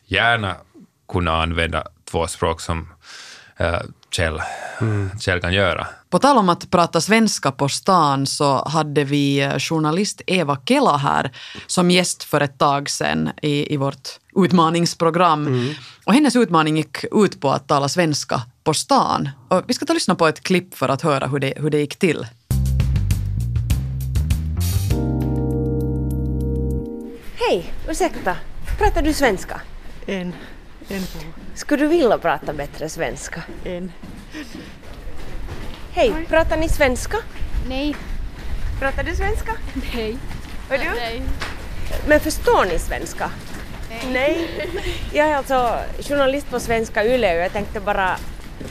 gärna 0.06 0.56
kunna 1.08 1.42
använda 1.42 1.88
två 2.12 2.28
språk 2.28 2.62
som 2.62 2.94
äh, 3.58 3.80
Kjell, 4.12 4.42
Kjell 5.20 5.42
kan 5.42 5.54
göra. 5.54 5.88
På 6.10 6.20
tal 6.20 6.38
om 6.38 6.50
att 6.50 6.72
prata 6.72 7.02
svenska 7.02 7.52
på 7.52 7.70
stan 7.70 8.26
så 8.28 8.68
hade 8.68 9.04
vi 9.04 9.40
eh, 9.40 9.60
journalist 9.60 10.22
Eva 10.28 10.58
Kela 10.66 10.98
här 10.98 11.32
som 11.68 11.92
gäst 11.92 12.24
för 12.24 12.42
ett 12.42 12.58
tag 12.58 12.90
sedan 12.90 13.30
i, 13.42 13.74
i 13.74 13.78
vårt 13.78 14.10
utmaningsprogram. 14.36 15.74
Och 16.06 16.14
hennes 16.14 16.36
utmaning 16.36 16.78
gick 16.78 17.04
ut 17.12 17.42
på 17.42 17.52
att 17.52 17.68
tala 17.68 17.90
svenska 17.90 18.42
på 18.64 18.74
stan. 18.74 19.30
Och 19.48 19.64
vi 19.68 19.74
ska 19.74 19.86
ta 19.86 19.94
och 19.94 19.96
lyssna 19.96 20.16
på 20.16 20.28
ett 20.28 20.44
klipp 20.44 20.76
för 20.76 20.90
att 20.90 21.02
höra 21.02 21.28
hur 21.28 21.40
det, 21.40 21.54
hur 21.58 21.70
det 21.70 21.80
gick 21.80 21.96
till. 21.96 22.28
Hej, 27.36 27.74
ursäkta. 27.90 28.36
Pratar 28.78 29.02
du 29.02 29.14
svenska? 29.14 29.62
En. 30.06 30.34
En 30.88 31.02
på. 31.02 31.47
Skulle 31.58 31.84
du 31.84 31.88
vilja 31.88 32.18
prata 32.18 32.54
bättre 32.54 32.90
svenska? 32.90 33.44
En. 33.64 33.92
Hej, 35.92 36.14
pratar 36.30 36.58
ni 36.58 36.70
svenska? 36.70 37.18
Nej. 37.70 37.96
Pratar 38.80 39.04
du 39.04 39.16
svenska? 39.16 39.52
Nej. 39.96 40.18
Och 40.70 40.78
du? 40.80 41.00
Nej. 41.00 41.22
Men 42.08 42.20
förstår 42.20 42.66
ni 42.66 42.80
svenska? 42.80 43.32
Nej. 44.12 44.50
Jag 45.14 45.28
är 45.28 45.36
alltså 45.36 45.80
journalist 46.00 46.50
på 46.50 46.60
Svenska 46.60 47.06
Yle 47.06 47.36
och 47.36 47.42
jag 47.42 47.52
tänkte 47.52 47.80
bara 47.80 48.18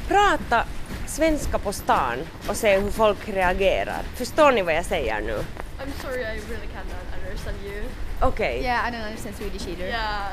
prata 0.09 0.65
svenska 1.07 1.59
på 1.59 1.73
stan 1.73 2.19
och 2.49 2.57
se 2.57 2.79
hur 2.79 2.91
folk 2.91 3.29
reagerar. 3.29 4.03
Förstår 4.15 4.53
ni 4.53 4.63
vad 4.63 4.75
jag 4.75 4.85
säger 4.85 5.21
nu? 5.21 5.33
I'm 5.33 6.03
sorry, 6.03 6.21
I 6.21 6.25
really 6.25 6.67
cannot 6.75 7.27
understand 7.27 7.57
you. 7.65 7.85
Okej. 8.21 8.61
Yeah, 8.63 8.89
I 8.89 8.91
don't 8.91 9.05
understand 9.07 9.37
Swedish 9.37 9.69
either. 9.69 9.87
Yeah. 9.87 10.33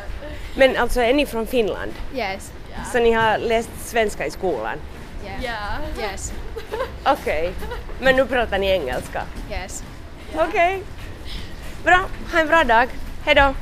Men 0.56 0.78
alltså 0.78 1.02
är 1.02 1.14
ni 1.14 1.26
från 1.26 1.48
Finland? 1.48 1.94
Yes. 2.16 2.52
Så 2.92 3.00
ni 3.00 3.12
har 3.12 3.38
läst 3.38 3.70
svenska 3.86 4.26
i 4.26 4.32
skolan? 4.32 4.78
Yeah. 5.26 5.44
Yeah. 5.44 6.12
Yes. 6.12 6.34
Okej. 7.06 7.54
Men 8.02 8.16
nu 8.16 8.26
pratar 8.26 8.58
ni 8.58 8.68
engelska? 8.68 9.24
Yes. 9.52 9.84
Okej. 10.36 10.84
Bra, 11.84 12.06
ha 12.32 12.40
en 12.40 12.48
bra 12.48 12.64
dag. 12.64 12.90
Hej 13.26 13.36
då. 13.36 13.54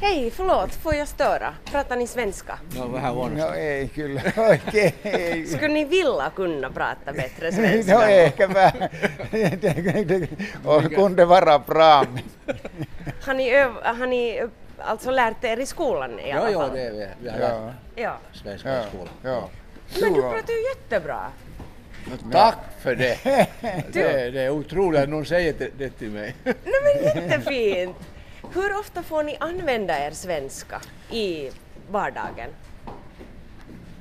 Hej, 0.00 0.30
förlåt, 0.30 0.74
får 0.74 0.94
jag 0.94 1.08
störa? 1.08 1.54
Pratar 1.64 1.96
ni 1.96 2.06
svenska? 2.06 2.58
No 2.74 3.54
ei 3.54 3.88
kyllä 3.88 4.22
oikein. 4.36 5.46
Skulle 5.46 5.68
ni 5.68 5.84
vilja 5.84 6.30
kunna 6.36 6.70
prata 6.70 7.12
bättre 7.12 7.52
svenska? 7.58 7.94
No 7.98 8.02
ehkäpä, 8.04 8.72
Och 10.64 10.94
kunde 10.94 11.24
vara 11.24 11.58
bra. 11.58 12.04
Har 13.26 13.34
ni, 13.34 13.50
öv- 13.52 13.82
har 13.98 14.06
ni 14.06 14.42
alltså 14.78 15.10
lärt 15.10 15.44
er 15.44 15.60
i 15.60 15.66
skolan 15.66 16.20
i 16.20 16.32
alla 16.32 16.50
Ja, 16.50 16.50
ja, 16.50 16.60
fall? 16.60 16.76
det 16.76 16.82
är 16.82 16.92
vi. 16.92 17.06
Vi 17.22 17.28
har 17.28 17.38
Ja, 17.38 17.48
lärt 17.48 17.74
Ja. 17.96 18.16
svenska 18.32 18.68
ja, 18.68 18.82
i 18.82 18.86
skolan. 18.88 19.08
ja. 19.22 19.48
Men 20.00 20.12
du 20.12 20.20
pratar 20.20 20.52
ju 20.52 20.68
jättebra. 20.68 21.20
Tack 22.32 22.58
för 22.82 22.94
det. 22.94 23.18
det! 23.92 24.30
Det 24.30 24.40
är 24.42 24.50
otroligt 24.50 25.00
att 25.00 25.08
någon 25.08 25.26
säger 25.26 25.52
det, 25.58 25.68
det 25.78 25.90
till 25.90 26.10
mig. 26.10 26.34
Nej 26.44 26.54
men 26.64 27.04
jättefint! 27.04 27.96
Hur 28.54 28.78
ofta 28.78 29.02
får 29.02 29.22
ni 29.22 29.36
använda 29.40 30.06
er 30.06 30.10
svenska 30.10 30.80
i 31.10 31.50
vardagen? 31.90 32.50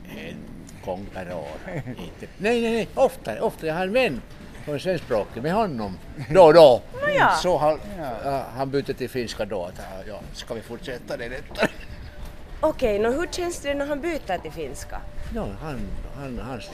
En 0.10 0.38
gång 0.86 1.06
per 1.14 1.34
år. 1.34 1.48
Inte. 1.88 2.28
Nej, 2.38 2.62
nej, 2.62 2.72
nej, 2.74 2.88
ofta, 2.96 3.42
ofta. 3.42 3.68
Jag 3.68 3.76
har 3.76 3.84
en 3.84 3.94
vän 3.94 4.22
som 4.66 4.74
är 4.74 4.80
svenskspråkig 4.80 5.44
med 5.44 5.54
honom 5.54 5.98
då 6.32 6.44
och 6.44 6.54
då. 6.54 6.82
ja. 7.18 7.32
Så 7.32 7.58
han, 7.58 7.80
ja, 8.24 8.46
han 8.56 8.72
bytte 8.72 8.94
till 8.94 9.10
finska 9.10 9.46
då. 9.46 9.64
Att, 9.66 9.82
ja, 10.08 10.20
ska 10.34 10.54
vi 10.54 10.62
fortsätta 10.62 11.18
det 11.18 11.30
lättare? 11.30 11.70
Okej, 12.60 13.00
nå 13.00 13.12
hur 13.12 13.28
känns 13.32 13.60
det 13.60 13.74
när 13.74 13.86
han 13.86 14.02
byter 14.02 14.38
till 14.38 14.52
finska? 14.52 15.02
Ja, 15.36 15.48
han, 15.62 15.80
han, 16.18 16.40
hans, 16.40 16.70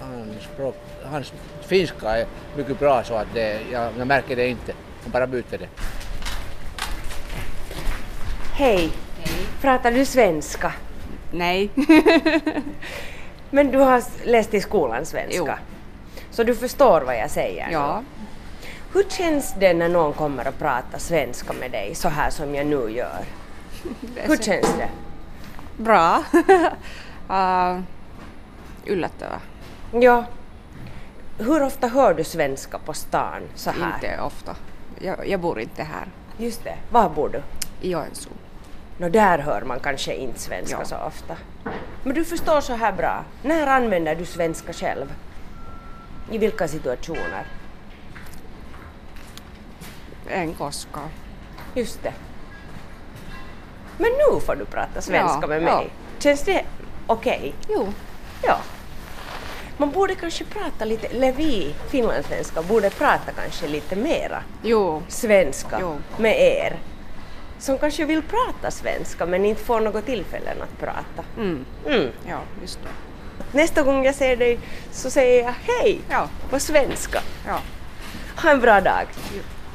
hans, 0.00 0.44
språk, 0.54 0.76
hans 1.04 1.32
finska 1.66 2.18
är 2.18 2.26
mycket 2.56 2.78
bra 2.78 3.04
så 3.04 3.14
att 3.14 3.28
det, 3.34 3.60
jag, 3.72 3.92
jag 3.98 4.06
märker 4.06 4.36
det 4.36 4.48
inte. 4.48 4.72
Han 5.02 5.10
bara 5.10 5.26
byter 5.26 5.58
det. 5.58 5.68
Hej. 8.64 8.90
Pratar 9.60 9.92
du 9.92 10.04
svenska? 10.04 10.72
Nej. 11.30 11.70
Men 13.50 13.70
du 13.70 13.78
har 13.78 14.02
läst 14.24 14.54
i 14.54 14.60
skolan 14.60 15.06
svenska? 15.06 15.58
Jo. 16.16 16.22
Så 16.30 16.44
du 16.44 16.54
förstår 16.54 17.00
vad 17.00 17.16
jag 17.16 17.30
säger? 17.30 17.68
ja. 17.70 18.02
Hur 18.92 19.04
känns 19.08 19.54
det 19.58 19.74
när 19.74 19.88
någon 19.88 20.12
kommer 20.12 20.44
att 20.44 20.58
prata 20.58 20.98
svenska 20.98 21.52
med 21.52 21.70
dig 21.70 21.94
så 21.94 22.08
här 22.08 22.30
som 22.30 22.54
jag 22.54 22.66
nu 22.66 22.90
gör? 22.90 23.24
Hur 24.16 24.36
känns 24.36 24.74
det? 24.78 24.88
Bra. 25.76 26.24
uh, 27.30 27.80
yllättävää. 28.86 29.40
Ja. 29.92 30.24
Hur 31.38 31.62
ofta 31.62 31.86
hör 31.86 32.14
du 32.14 32.24
svenska 32.24 32.78
på 32.78 32.92
stan 32.92 33.42
så 33.54 33.70
här? 33.70 33.94
Inte 33.94 34.20
ofta. 34.20 34.56
Jag, 35.00 35.28
jag 35.28 35.40
bor 35.40 35.60
inte 35.60 35.82
här. 35.82 36.06
Just 36.38 36.64
det. 36.64 36.76
Var 36.90 37.08
bor 37.08 37.28
du? 37.28 37.42
I 37.80 37.90
Joensuu. 37.90 38.32
Nå, 38.98 39.08
där 39.08 39.38
hör 39.38 39.62
man 39.62 39.80
kanske 39.80 40.14
inte 40.14 40.40
svenska 40.40 40.76
Ja. 40.78 40.84
så 40.84 40.96
ofta. 40.96 41.36
Men 42.02 42.14
du 42.14 42.24
förstår 42.24 42.60
så 42.60 42.74
här 42.74 42.92
bra. 42.92 43.24
När 43.42 43.66
använder 43.66 44.14
du 44.14 44.24
svenska 44.24 44.72
själv? 44.72 45.12
I 46.30 46.38
vilka 46.38 46.68
situationer? 46.68 47.46
En 50.28 50.54
koskaan. 50.54 51.08
Just 51.74 52.02
det. 52.02 52.12
Men 53.98 54.10
nu 54.10 54.40
får 54.40 54.56
du 54.56 54.64
prata 54.64 55.00
svenska 55.00 55.38
Ja, 55.40 55.46
med 55.46 55.62
ja. 55.62 55.76
mig. 55.76 55.90
Känns 56.18 56.42
det 56.42 56.64
okej? 57.06 57.54
Jo. 57.68 57.92
Ja. 58.42 58.58
Man 59.76 59.90
borde 59.90 60.14
kanske 60.14 60.44
prata 60.44 60.84
lite, 60.84 61.06
eller 61.06 61.32
vi 61.32 61.74
finlandssvenskar 61.88 62.62
borde 62.62 62.90
prata 62.90 63.32
kanske 63.32 63.68
lite 63.68 63.96
mera 63.96 64.42
Jo. 64.62 65.02
svenska 65.08 65.78
Jo. 65.80 65.96
med 66.18 66.40
er. 66.40 66.76
Som 67.64 67.78
kanske 67.78 68.04
vill 68.04 68.22
prata 68.22 68.70
svenska 68.70 69.26
men 69.26 69.44
inte 69.44 69.64
får 69.64 69.80
något 69.80 70.06
tillfällen 70.06 70.56
att 70.62 70.78
prata. 70.80 71.28
Mm. 71.36 71.64
Mm. 71.86 72.08
Ja, 72.28 72.38
just 72.62 72.78
det. 72.82 72.88
Nästa 73.58 73.82
gång 73.82 74.04
jag 74.04 74.14
ser 74.14 74.36
dig 74.36 74.58
så 74.92 75.10
säger 75.10 75.44
jag 75.44 75.54
hej 75.62 76.00
Ja. 76.10 76.28
på 76.50 76.60
svenska. 76.60 77.20
Ja. 77.46 77.58
Ha 78.42 78.50
en 78.50 78.60
bra 78.60 78.80
dag. 78.80 79.06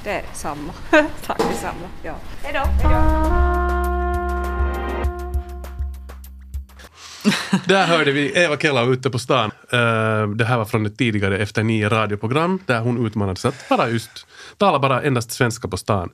Det 0.04 0.12
är 0.12 0.24
samma. 0.34 0.74
Tack 1.26 1.38
detsamma. 1.38 1.88
Ja. 2.04 2.14
Hej 2.44 2.54
då. 2.54 3.49
Där 7.66 7.86
hörde 7.88 8.12
vi 8.12 8.32
Eva 8.36 8.58
Kela 8.58 8.84
ute 8.84 9.10
på 9.10 9.20
stan. 9.20 9.52
Eh, 9.72 10.28
Det 10.30 10.46
här 10.46 10.58
var 10.58 10.66
från 10.66 10.86
ett 10.86 10.98
tidigare 10.98 11.38
Efter 11.38 11.64
nio 11.64 11.90
radioprogram 11.90 12.60
där 12.66 12.80
hon 12.80 13.06
utmanades 13.06 13.46
att 13.46 13.70
bara 13.70 13.90
just 13.90 14.28
tala 14.58 14.80
bara 14.80 15.02
endast 15.02 15.32
svenska 15.32 15.68
på 15.68 15.78
stan. 15.78 16.10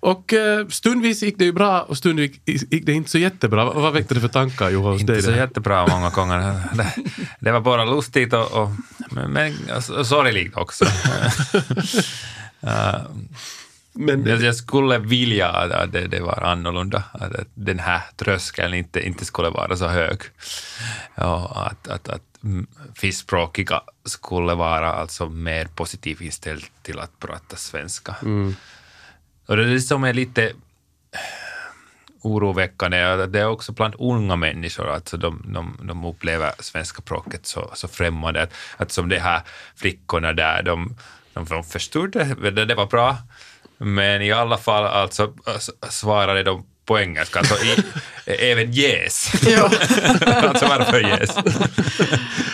Och 0.00 0.32
eh, 0.32 0.66
stundvis 0.68 1.22
gick 1.22 1.38
det 1.38 1.44
ju 1.44 1.52
bra 1.52 1.82
och 1.82 1.96
stundvis 1.96 2.32
gick 2.46 2.86
det 2.86 2.92
inte 2.92 3.10
så 3.10 3.18
jättebra. 3.18 3.64
Vad 3.64 3.92
väckte 3.92 4.14
det 4.14 4.20
för 4.20 4.28
tankar 4.28 4.70
Juha 4.70 4.90
hos 4.90 5.02
dig? 5.02 5.16
Inte 5.16 5.30
så 5.30 5.36
jättebra 5.36 5.86
många 5.86 6.10
gånger. 6.10 6.54
Det, 6.74 6.94
det 7.40 7.52
var 7.52 7.60
bara 7.60 7.84
lustigt 7.84 8.32
och, 8.32 8.52
och 8.52 8.68
men, 9.10 9.30
men 9.30 9.52
sorgligt 10.04 10.56
också. 10.56 10.84
Men 13.96 14.26
Jag, 14.26 14.56
skulle 14.56 14.98
vilja 14.98 15.48
att 15.48 15.70
att 15.70 15.92
det, 15.92 16.06
det 16.06 16.20
var 16.20 16.42
annorlunda, 16.42 17.02
att, 17.12 17.34
att 17.34 17.48
den 17.54 17.78
här 17.78 18.00
tröskeln 18.16 18.74
inte, 18.74 19.06
inte 19.06 19.24
skulle 19.24 19.50
vara 19.50 19.76
så 19.76 19.88
hög. 19.88 20.20
Ja, 21.14 21.68
att, 21.70 21.88
att, 21.88 22.08
att 22.08 22.44
mm, 22.44 22.66
finskspråkiga 22.94 23.82
skulle 24.04 24.54
vara 24.54 24.92
alltså 24.92 25.28
mer 25.28 25.66
positivt 25.66 26.20
inställd 26.20 26.64
till 26.82 26.98
att 26.98 27.18
prata 27.18 27.56
svenska. 27.56 28.16
Och 29.46 29.56
det 29.56 29.62
är 29.62 29.66
det 29.66 29.80
som 29.80 30.04
är 30.04 30.12
lite 30.12 30.52
oroväckande. 32.22 33.26
Det 33.26 33.40
är 33.40 33.46
också 33.46 33.72
bland 33.72 33.94
unga 33.98 34.36
människor, 34.36 34.88
alltså 34.88 35.16
de, 35.16 35.42
de, 35.46 35.78
de 35.82 36.04
upplever 36.04 36.52
svenska 36.58 37.02
språket 37.02 37.46
så, 37.46 37.70
så 37.74 37.88
främmande. 37.88 38.42
Att, 38.42 38.52
att 38.76 38.92
som 38.92 39.08
de 39.08 39.18
här 39.18 39.42
flickorna 39.76 40.32
där, 40.32 40.62
de, 40.62 40.96
de, 41.34 41.44
de 41.44 41.64
förstod 41.64 42.12
det, 42.12 42.64
det 42.64 42.74
var 42.74 42.86
bra, 42.86 43.16
men 43.78 44.22
i 44.22 44.32
alla 44.32 44.58
fall 44.58 44.84
alltså, 44.84 45.32
svarade 45.90 46.42
de 46.42 46.66
på 46.86 46.98
engelska, 46.98 47.38
alltså 47.38 47.54
i, 47.54 47.76
även 48.52 48.74
yes. 48.74 49.32
alltså 50.26 50.66
varför 50.66 51.00
yes? 51.20 51.36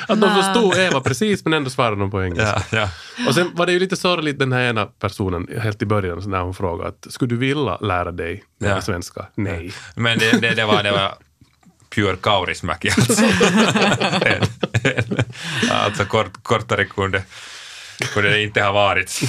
att 0.08 0.20
de 0.20 0.42
förstod 0.42 0.76
Eva 0.78 1.00
precis 1.00 1.44
men 1.44 1.52
ändå 1.52 1.70
svarade 1.70 1.96
de 1.96 2.10
på 2.10 2.24
engelska. 2.24 2.62
Ja, 2.70 2.78
ja. 2.78 2.88
Och 3.28 3.34
sen 3.34 3.50
var 3.54 3.66
det 3.66 3.72
ju 3.72 3.78
lite 3.78 3.96
sorgligt 3.96 4.38
den 4.38 4.52
här 4.52 4.62
ena 4.62 4.86
personen 4.86 5.48
helt 5.62 5.82
i 5.82 5.86
början 5.86 6.22
när 6.26 6.40
hon 6.40 6.54
frågade 6.54 6.88
att 6.88 7.06
skulle 7.12 7.28
du 7.28 7.36
vilja 7.36 7.76
lära 7.76 8.12
dig 8.12 8.44
Ja. 8.58 8.80
svenska? 8.80 9.26
Nej. 9.34 9.72
Men 9.94 10.18
det, 10.18 10.40
det, 10.40 10.54
det, 10.54 10.64
var, 10.64 10.82
det 10.82 10.92
var 10.92 11.14
pure 11.94 12.16
kaurismäki 12.16 12.90
alltså. 12.90 13.22
En- 13.22 14.42
en- 14.96 15.24
alltså 15.70 16.04
kort, 16.04 16.42
kortare 16.42 16.84
kunde, 16.84 17.22
kunde 18.06 18.30
det 18.30 18.42
inte 18.42 18.62
ha 18.62 18.72
varit. 18.72 19.20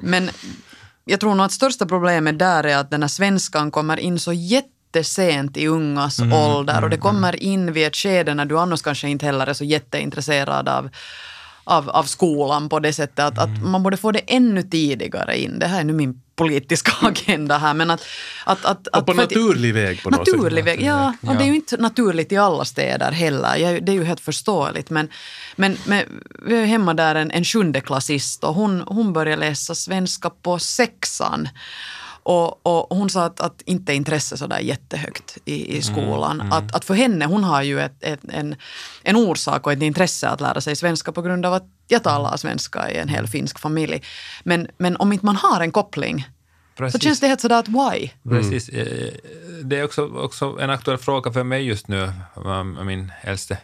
Men 0.00 0.30
jag 1.04 1.20
tror 1.20 1.34
nog 1.34 1.46
att 1.46 1.52
största 1.52 1.86
problemet 1.86 2.38
där 2.38 2.64
är 2.64 2.76
att 2.76 2.90
den 2.90 3.02
här 3.02 3.08
svenskan 3.08 3.70
kommer 3.70 3.96
in 3.96 4.18
så 4.18 4.32
jättesent 4.32 5.56
i 5.56 5.66
ungas 5.66 6.20
ålder. 6.20 6.84
Och 6.84 6.90
det 6.90 6.98
kommer 6.98 7.42
in 7.42 7.72
vid 7.72 7.86
ett 7.86 7.96
skede 7.96 8.34
när 8.34 8.44
du 8.44 8.58
annars 8.58 8.82
kanske 8.82 9.08
inte 9.08 9.26
heller 9.26 9.46
är 9.46 9.52
så 9.52 9.64
jätteintresserad 9.64 10.68
av 10.68 10.90
av, 11.68 11.90
av 11.90 12.02
skolan 12.04 12.68
på 12.68 12.78
det 12.78 12.92
sättet 12.92 13.18
att, 13.18 13.38
att 13.38 13.62
man 13.62 13.82
borde 13.82 13.96
få 13.96 14.12
det 14.12 14.18
ännu 14.26 14.62
tidigare 14.62 15.38
in. 15.40 15.58
Det 15.58 15.66
här 15.66 15.80
är 15.80 15.84
nu 15.84 15.92
min 15.92 16.20
politiska 16.36 16.92
agenda 17.06 17.58
här. 17.58 17.74
Men 17.74 17.90
att, 17.90 18.04
att, 18.44 18.64
att, 18.64 18.86
Och 18.86 19.06
på 19.06 19.12
att- 19.12 19.18
naturlig 19.18 19.74
väg 19.74 20.02
på 20.02 20.10
något 20.10 20.18
Naturlig 20.26 20.64
sätt. 20.64 20.72
väg, 20.78 20.82
ja. 20.82 21.12
Och 21.22 21.36
det 21.36 21.42
är 21.44 21.46
ju 21.46 21.54
inte 21.54 21.76
naturligt 21.76 22.32
i 22.32 22.36
alla 22.36 22.64
städer 22.64 23.12
heller. 23.12 23.56
Jag- 23.56 23.84
Det 23.84 23.92
är 23.92 23.94
ju 23.94 24.04
helt 24.04 24.20
förståeligt. 24.20 24.90
Men, 24.90 25.08
men, 25.56 25.76
men 25.86 26.04
vi 26.46 26.54
har 26.54 26.60
ju 26.60 26.66
hemma 26.66 26.94
där 26.94 27.14
en, 27.14 27.30
en 27.30 27.44
sjundeklassist 27.44 28.44
och 28.44 28.54
hon, 28.54 28.82
hon 28.86 29.12
började 29.12 29.40
läsa 29.40 29.74
svenska 29.74 30.30
på 30.30 30.58
sexan. 30.58 31.48
Och, 32.28 32.66
och 32.66 32.96
hon 32.96 33.10
sa 33.10 33.24
att, 33.24 33.40
att 33.40 33.62
inte 33.64 33.94
intresse 33.94 34.36
så 34.36 34.46
där 34.46 34.58
jättehögt 34.58 35.38
i, 35.44 35.76
i 35.76 35.82
skolan. 35.82 36.52
Att, 36.52 36.74
att 36.74 36.84
för 36.84 36.94
henne, 36.94 37.24
hon 37.24 37.44
har 37.44 37.62
ju 37.62 37.80
ett, 37.80 37.96
ett, 38.00 38.20
en, 38.28 38.56
en 39.02 39.16
orsak 39.16 39.66
och 39.66 39.72
ett 39.72 39.82
intresse 39.82 40.28
att 40.28 40.40
lära 40.40 40.60
sig 40.60 40.76
svenska 40.76 41.12
på 41.12 41.22
grund 41.22 41.46
av 41.46 41.54
att 41.54 41.64
jag 41.86 42.02
talar 42.02 42.36
svenska 42.36 42.90
i 42.90 42.96
en 42.96 43.08
hel 43.08 43.26
finsk 43.26 43.58
familj. 43.58 44.02
Men, 44.44 44.68
men 44.78 44.96
om 44.96 45.12
inte 45.12 45.26
man 45.26 45.36
har 45.36 45.60
en 45.60 45.72
koppling 45.72 46.28
så 46.76 46.82
Precis. 46.82 47.02
känns 47.02 47.20
det 47.20 47.26
helt 47.26 47.40
sådär 47.40 47.58
att 47.58 47.68
why? 47.68 48.10
Precis. 48.28 48.68
Eh, 48.68 49.12
Det 49.64 49.78
är 49.78 49.84
också, 49.84 50.06
också 50.06 50.58
en 50.60 50.70
aktuell 50.70 50.98
fråga 50.98 51.32
för 51.32 51.44
mig 51.44 51.62
just 51.66 51.88
nu. 51.88 52.12
Um, 52.34 52.86
Min 52.86 53.12
äldste 53.22 53.58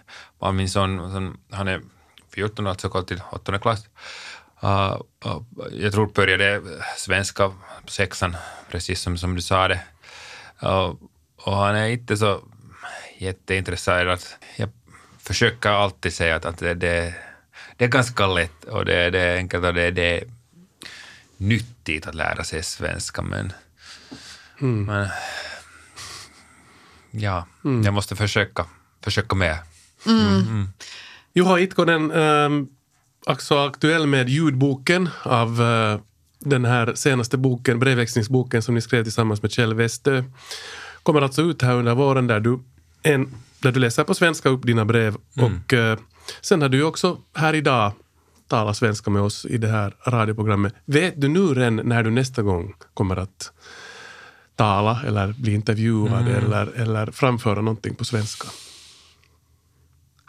min 0.52 0.68
son, 0.70 1.36
han 1.50 1.68
är 1.68 1.80
14, 2.34 2.66
alltså 2.66 2.88
går 2.88 3.02
till 3.02 3.22
åttonde 3.30 3.58
klass. 3.58 3.84
Uh, 4.64 5.00
uh, 5.26 5.42
jag 5.72 5.92
tror 5.92 6.06
började 6.06 6.62
svenska 6.96 7.48
på 7.84 7.90
sexan, 7.90 8.36
precis 8.70 9.00
som, 9.00 9.18
som 9.18 9.34
du 9.34 9.42
sa 9.42 9.68
det. 9.68 9.80
Uh, 10.62 10.94
och 11.36 11.56
han 11.56 11.76
är 11.76 11.88
inte 11.88 12.16
så 12.16 12.40
jätteintresserad. 13.18 14.20
Jag 14.56 14.68
försöker 15.18 15.70
alltid 15.70 16.14
säga 16.14 16.36
att, 16.36 16.44
att 16.44 16.58
det, 16.58 16.74
det, 16.74 17.14
det 17.76 17.84
är 17.84 17.88
ganska 17.88 18.26
lätt 18.26 18.64
och 18.64 18.84
det, 18.84 19.10
det 19.10 19.20
är 19.20 19.36
enkelt 19.36 19.64
och 19.64 19.74
det, 19.74 19.90
det 19.90 20.18
är 20.18 20.24
nyttigt 21.36 22.06
att 22.06 22.14
lära 22.14 22.44
sig 22.44 22.62
svenska, 22.62 23.22
men 23.22 23.52
men, 24.58 25.08
ja, 27.10 27.46
jag 27.62 27.94
måste 27.94 28.16
försöka, 28.16 28.66
försöka 29.00 29.36
med. 29.36 29.58
Juha 31.32 31.58
Itkonen, 31.58 32.10
ähm, 32.10 32.68
också 33.26 33.58
aktuell 33.58 34.06
med 34.06 34.28
ljudboken 34.28 35.08
av 35.22 35.62
äh, 35.62 36.00
den 36.38 36.64
här 36.64 36.94
senaste 36.94 37.36
boken, 37.36 37.78
brevväxlingsboken 37.78 38.62
som 38.62 38.74
ni 38.74 38.80
skrev 38.80 39.02
tillsammans 39.02 39.42
med 39.42 39.52
Kjell 39.52 39.74
Westö. 39.74 40.24
Kommer 41.02 41.20
alltså 41.22 41.42
ut 41.42 41.62
här 41.62 41.74
under 41.74 41.94
våren 41.94 42.26
där 42.26 42.40
du, 42.40 42.58
en, 43.02 43.34
där 43.60 43.72
du 43.72 43.80
läser 43.80 44.04
på 44.04 44.14
svenska 44.14 44.48
upp 44.48 44.66
dina 44.66 44.84
brev 44.84 45.16
och 45.36 45.72
äh, 45.72 45.98
sen 46.40 46.62
har 46.62 46.68
du 46.68 46.76
ju 46.76 46.84
också 46.84 47.18
här 47.34 47.54
idag 47.54 47.92
talat 48.48 48.76
svenska 48.76 49.10
med 49.10 49.22
oss 49.22 49.44
i 49.44 49.58
det 49.58 49.68
här 49.68 49.96
radioprogrammet. 50.06 50.74
Vet 50.84 51.20
du 51.20 51.28
nu 51.28 51.40
redan 51.40 51.76
när 51.76 52.02
du 52.02 52.10
nästa 52.10 52.42
gång 52.42 52.74
kommer 52.94 53.16
att 53.16 53.52
tala 54.56 55.02
eller 55.06 55.32
bli 55.32 55.54
intervjuad 55.54 56.28
eller, 56.28 56.66
eller 56.66 57.06
framföra 57.06 57.60
någonting 57.60 57.94
på 57.94 58.04
svenska? 58.04 58.48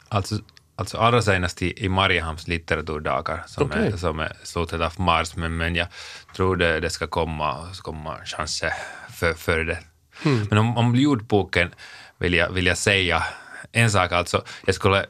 Alltså, 0.09 0.39
alltså 0.75 0.97
allra 0.97 1.21
senast 1.21 1.61
i, 1.61 1.85
i 1.85 1.89
Mariehamns 1.89 2.47
litteraturdagar 2.47 3.43
som, 3.47 3.63
Okej. 3.63 3.87
är, 3.87 3.97
som 3.97 4.19
är 4.19 4.33
slutet 4.43 4.81
av 4.81 4.93
mars, 4.97 5.35
men, 5.35 5.57
men 5.57 5.75
jag 5.75 5.87
tror 6.35 6.55
det, 6.55 6.79
det 6.79 6.89
ska 6.89 7.07
komma, 7.07 7.67
komma 7.81 8.17
chanser 8.25 8.73
för, 9.13 9.33
för 9.33 9.63
det. 9.63 9.79
Men 10.49 10.57
om, 10.57 10.77
om 10.77 10.95
ljudboken 10.95 11.73
vill 12.17 12.33
jag, 12.33 12.49
vill 12.49 12.65
jag 12.65 12.77
säga 12.77 13.23
en 13.71 13.91
sak, 13.91 14.11
alltså 14.11 14.43
jag 14.65 14.75
skulle 14.75 15.05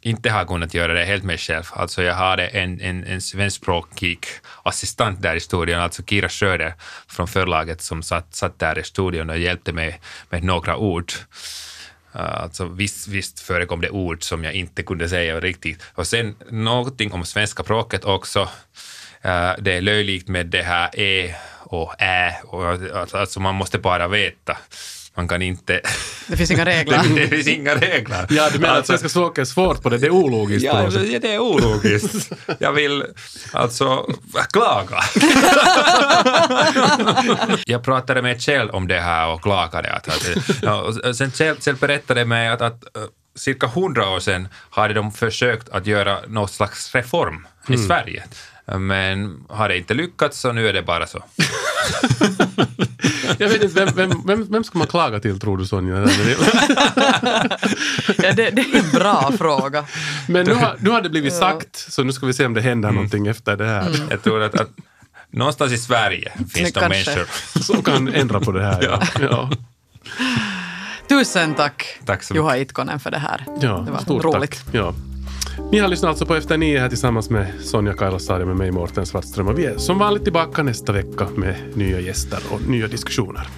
inte 0.00 0.30
ha 0.30 0.44
kunnat 0.44 0.74
göra 0.74 0.92
det 0.92 1.04
helt 1.04 1.24
med 1.24 1.40
själv. 1.40 1.64
Alltså 1.72 2.02
jag 2.02 2.14
hade 2.14 2.46
en, 2.46 2.80
en, 2.80 3.04
en 3.04 3.20
svenskspråkig 3.20 4.26
assistent 4.62 5.22
där 5.22 5.36
i 5.36 5.40
studion, 5.40 5.80
alltså 5.80 6.02
Kira 6.02 6.28
Söder 6.28 6.74
från 7.08 7.28
förlaget 7.28 7.82
som 7.82 8.02
satt, 8.02 8.34
satt 8.34 8.58
där 8.58 8.78
i 8.78 8.82
studion 8.82 9.30
och 9.30 9.38
hjälpte 9.38 9.72
mig 9.72 10.00
med 10.30 10.44
några 10.44 10.76
ord. 10.76 11.12
Eh, 12.14 12.42
alltså 12.42 12.64
visst, 12.64 13.08
visst 13.08 13.40
förekom 13.40 13.80
det 13.80 13.90
ord 13.90 14.22
som 14.22 14.44
jag 14.44 14.52
inte 14.54 14.82
kunde 14.82 15.08
säga 15.08 15.40
riktigt. 15.40 15.82
Och 15.94 16.06
sen 16.06 16.34
någonting 16.50 17.12
om 17.12 17.24
svenska 17.24 17.62
språket 17.62 18.04
också. 18.04 18.48
Eh, 19.22 19.52
det 19.58 19.72
är 19.72 19.80
löjligt 19.80 20.28
med 20.28 20.46
det 20.46 20.62
här 20.62 21.00
e 21.00 21.34
och 21.58 21.94
ä. 21.98 22.34
Och, 22.44 22.66
alltså, 22.66 23.16
alltså 23.16 23.40
man 23.40 23.54
måste 23.54 23.78
bara 23.78 24.08
veta. 24.08 24.56
Man 25.20 25.28
kan 25.28 25.42
inte... 25.42 25.80
Det 26.26 26.36
finns 26.36 26.50
inga 26.50 26.64
regler. 26.64 27.02
det, 27.02 27.14
det 27.20 27.28
finns 27.28 27.46
inga 27.46 27.74
regler. 27.74 28.26
Ja, 28.30 28.50
du 28.52 28.58
menar 28.58 28.72
att 28.72 28.76
Alltså- 28.78 28.92
svenska 28.92 29.08
språket 29.08 29.42
är 29.42 29.44
svårt 29.44 29.82
på 29.82 29.88
det, 29.88 29.98
det 29.98 30.06
är 30.06 30.10
ologiskt 30.10 30.70
på 30.70 30.76
Ja, 30.76 30.82
något 30.82 30.92
sätt. 30.92 31.02
det 31.10 31.18
det 31.18 31.34
är 31.34 31.38
ologiskt. 31.38 32.32
Jag 32.58 32.72
vill 32.72 33.04
alltså 33.52 34.06
klaga. 34.52 35.00
jag 37.66 37.82
pratade 37.84 38.22
med 38.22 38.42
Kjell 38.42 38.70
om 38.70 38.88
det 38.88 39.00
här 39.00 39.28
och 39.28 39.42
klagade. 39.42 39.92
Att, 39.92 40.08
att, 40.08 40.30
ja, 40.62 40.80
och 41.06 41.16
sen 41.16 41.32
Kjell, 41.32 41.56
Kjell 41.60 41.76
berättade 41.76 42.24
mig 42.24 42.48
att, 42.48 42.60
att 42.60 42.96
eh, 42.96 43.02
cirka 43.36 43.66
hundra 43.66 44.08
år 44.10 44.20
sedan 44.20 44.48
hade 44.70 44.94
de 44.94 45.12
försökt 45.12 45.68
att 45.68 45.86
göra 45.86 46.18
något 46.28 46.50
slags 46.50 46.94
reform 46.94 47.46
i 47.68 47.76
Sverige. 47.78 48.24
Men 48.78 49.44
hade 49.50 49.76
inte 49.76 49.94
lyckats 49.94 50.40
så 50.40 50.52
nu 50.52 50.68
är 50.68 50.72
det 50.72 50.82
bara 50.82 51.06
så. 51.06 51.24
Jag 53.38 53.48
vet 53.48 53.62
inte, 53.62 53.84
vem, 53.84 53.94
vem, 53.94 54.22
vem, 54.26 54.46
vem 54.50 54.64
ska 54.64 54.78
man 54.78 54.86
klaga 54.86 55.20
till 55.20 55.40
tror 55.40 55.56
du 55.58 55.66
Sonja? 55.66 55.96
Ja, 58.22 58.32
det, 58.32 58.50
det 58.50 58.62
är 58.62 58.84
en 58.84 58.90
bra 58.90 59.32
fråga. 59.38 59.84
Men 60.28 60.46
nu 60.46 60.54
har, 60.54 60.76
nu 60.78 60.90
har 60.90 61.00
det 61.02 61.10
blivit 61.10 61.34
sagt, 61.34 61.92
så 61.92 62.02
nu 62.02 62.12
ska 62.12 62.26
vi 62.26 62.32
se 62.32 62.46
om 62.46 62.54
det 62.54 62.60
händer 62.60 62.90
någonting 62.90 63.26
efter 63.26 63.56
det 63.56 63.66
här. 63.66 63.90
Jag 64.10 64.22
tror 64.22 64.42
att, 64.42 64.60
att 64.60 64.70
någonstans 65.30 65.72
i 65.72 65.78
Sverige 65.78 66.32
finns 66.54 66.72
Det 66.72 66.88
människor. 66.88 67.26
Som 67.60 67.82
kan 67.82 68.08
ändra 68.14 68.40
på 68.40 68.52
det 68.52 68.62
här. 68.62 68.82
Ja. 68.82 69.02
Ja. 69.20 69.50
Tusen 71.08 71.54
tack, 71.54 71.98
Tack 72.04 72.22
så 72.22 72.34
mycket. 72.34 72.44
Juha 72.44 72.56
Itkonen 72.58 73.00
för 73.00 73.10
det 73.10 73.18
här. 73.18 73.44
Ja, 73.60 73.82
det 73.86 73.92
var 73.92 73.98
stort 73.98 74.24
roligt. 74.24 74.50
tack. 74.50 74.74
Ja. 74.74 74.94
Ni 75.72 75.78
har 75.78 75.88
lyssnat 75.88 76.08
alltså 76.08 76.26
på 76.26 76.34
Efter 76.34 76.56
nio 76.56 76.80
här 76.80 76.88
tillsammans 76.88 77.30
med 77.30 77.46
Sonja 77.60 77.92
Kailasari 77.92 78.44
med 78.44 78.56
mig 78.56 78.70
Mårten 78.70 79.06
Svartström 79.06 79.48
och 79.48 79.58
vi 79.58 79.64
är 79.64 79.78
som 79.78 79.98
vanligt 79.98 80.24
tillbaka 80.24 80.62
nästa 80.62 80.92
vecka 80.92 81.28
med 81.36 81.54
nya 81.74 82.00
gäster 82.00 82.38
och 82.50 82.68
nya 82.68 82.88
diskussioner. 82.88 83.48